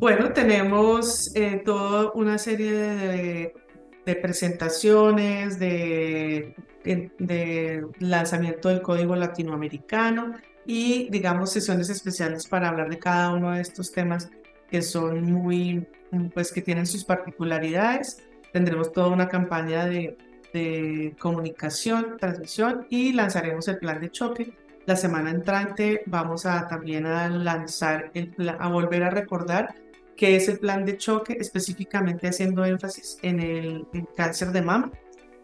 Bueno, 0.00 0.32
tenemos 0.32 1.30
eh, 1.36 1.60
toda 1.62 2.10
una 2.14 2.38
serie 2.38 2.72
de, 2.72 4.16
presentaciones, 4.16 5.58
de, 5.58 6.56
de, 6.82 7.86
lanzamiento 7.98 8.70
del 8.70 8.80
código 8.80 9.14
latinoamericano 9.14 10.36
y, 10.64 11.10
digamos, 11.10 11.52
sesiones 11.52 11.90
especiales 11.90 12.48
para 12.48 12.70
hablar 12.70 12.88
de 12.88 12.98
cada 12.98 13.34
uno 13.34 13.52
de 13.52 13.60
estos 13.60 13.92
temas 13.92 14.30
que 14.70 14.80
son 14.80 15.30
muy, 15.30 15.86
pues 16.32 16.50
que 16.50 16.62
tienen 16.62 16.86
sus 16.86 17.04
particularidades. 17.04 18.24
Tendremos 18.54 18.92
toda 18.92 19.08
una 19.08 19.28
campaña 19.28 19.84
de 19.84 20.16
de 20.52 21.14
comunicación, 21.20 22.16
transmisión 22.18 22.86
y 22.90 23.12
lanzaremos 23.12 23.68
el 23.68 23.78
plan 23.78 24.00
de 24.00 24.10
choque. 24.10 24.52
La 24.86 24.96
semana 24.96 25.30
entrante 25.30 26.02
vamos 26.06 26.46
a 26.46 26.66
también 26.66 27.06
a 27.06 27.28
lanzar, 27.28 28.10
el 28.14 28.34
a 28.58 28.68
volver 28.68 29.04
a 29.04 29.10
recordar 29.10 29.74
qué 30.20 30.36
es 30.36 30.50
el 30.50 30.58
plan 30.58 30.84
de 30.84 30.98
choque, 30.98 31.38
específicamente 31.40 32.28
haciendo 32.28 32.62
énfasis 32.62 33.18
en 33.22 33.40
el, 33.40 33.86
cáncer 34.14 34.52
de 34.52 34.60
mama, 34.60 34.92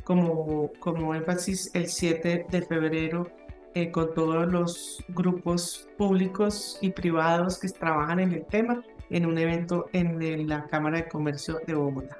como, 0.05 0.71
como 0.81 1.15
énfasis 1.15 1.71
el 1.73 1.89
7 1.89 2.45
de 2.51 2.61
febrero 2.61 3.27
eh, 3.75 3.91
con 3.91 4.13
todos 4.13 4.53
los 4.53 5.03
grupos 5.09 5.89
públicos 5.97 6.77
y 6.83 6.91
privados 6.91 7.59
que 7.59 7.71
trabajan 7.71 8.21
en 8.21 8.33
el 8.33 8.45
tema 8.45 8.83
en 9.09 9.25
un 9.25 9.39
evento 9.39 9.89
en 9.95 10.47
la 10.47 10.67
Cámara 10.67 10.99
de 10.99 11.09
Comercio 11.09 11.59
de 11.67 11.73
Bogotá. 11.73 12.19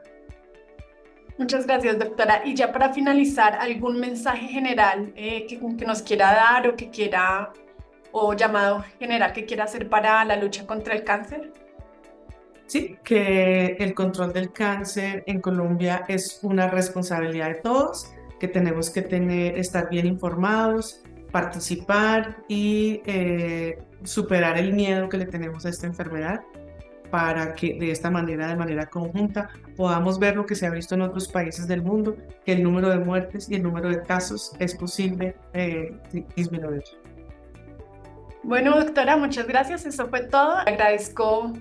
Muchas 1.37 1.67
gracias, 1.67 1.99
doctora. 1.99 2.41
Y 2.47 2.55
ya 2.55 2.73
para 2.73 2.91
finalizar, 2.95 3.53
¿algún 3.61 4.01
mensaje 4.01 4.47
general 4.47 5.13
eh, 5.15 5.45
que, 5.47 5.59
que, 5.59 5.85
nos 5.85 6.01
quiera 6.01 6.33
dar 6.33 6.69
o 6.69 6.75
que 6.75 6.89
quiera, 6.89 7.53
o 8.13 8.33
llamado 8.33 8.83
general 8.99 9.35
que 9.35 9.45
quiera 9.45 9.65
hacer 9.65 9.91
para 9.91 10.25
la 10.25 10.37
lucha 10.37 10.67
contra 10.67 10.95
el 10.95 11.05
cáncer? 11.05 11.53
Sí, 12.67 12.99
que 13.05 13.77
el 13.79 13.95
control 13.95 14.33
del 14.33 14.53
cáncer 14.53 15.23
en 15.27 15.41
Colombia 15.41 16.05
es 16.09 16.41
una 16.43 16.69
responsabilidad 16.69 17.49
de 17.49 17.55
todos, 17.57 18.11
que 18.41 18.49
tenemos 18.49 18.91
que 18.91 19.03
tener, 19.03 19.57
estar 19.57 19.89
bien 19.89 20.07
informados, 20.07 21.03
participar 21.31 22.39
y 22.49 23.03
eh, 23.07 23.79
superar 24.03 24.59
el 24.59 24.73
miedo 24.73 25.09
que 25.09 25.17
le 25.17 25.27
tenemos 25.27 25.65
a 25.65 25.69
esta 25.69 25.87
enfermedad 25.87 26.41
para 27.11 27.55
que 27.55 27.75
de 27.79 27.93
esta 27.93 28.11
manera, 28.11 28.49
de 28.49 28.57
manera 28.57 28.87
conjunta, 28.87 29.49
podamos 29.77 30.19
ver 30.19 30.35
lo 30.35 30.45
que 30.45 30.57
se 30.57 30.67
ha 30.67 30.71
visto 30.71 30.97
en 30.97 31.03
otros 31.03 31.29
países 31.29 31.69
del 31.69 31.83
mundo, 31.83 32.17
que 32.45 32.53
el 32.53 32.65
número 32.65 32.89
de 32.89 32.99
muertes 32.99 33.49
y 33.49 33.55
el 33.55 33.63
número 33.63 33.89
de 33.89 34.03
casos 34.03 34.53
es 34.59 34.75
posible 34.75 35.37
eh, 35.53 35.97
disminuir. 36.35 36.83
Bueno, 38.43 38.79
doctora, 38.79 39.17
muchas 39.17 39.47
gracias. 39.47 39.87
Eso 39.87 40.09
fue 40.09 40.23
todo. 40.23 40.57
Agradezco 40.59 41.53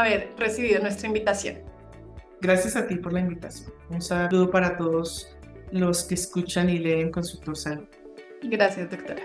haber 0.00 0.32
recibido 0.36 0.80
nuestra 0.80 1.06
invitación. 1.06 1.58
Gracias 2.40 2.76
a 2.76 2.86
ti 2.86 2.96
por 2.96 3.12
la 3.12 3.20
invitación. 3.20 3.72
Un 3.90 4.02
saludo 4.02 4.50
para 4.50 4.76
todos 4.76 5.34
los 5.70 6.04
que 6.04 6.14
escuchan 6.14 6.68
y 6.68 6.78
leen 6.78 7.10
Consultor 7.10 7.56
Salud. 7.56 7.86
Gracias, 8.42 8.90
doctora. 8.90 9.22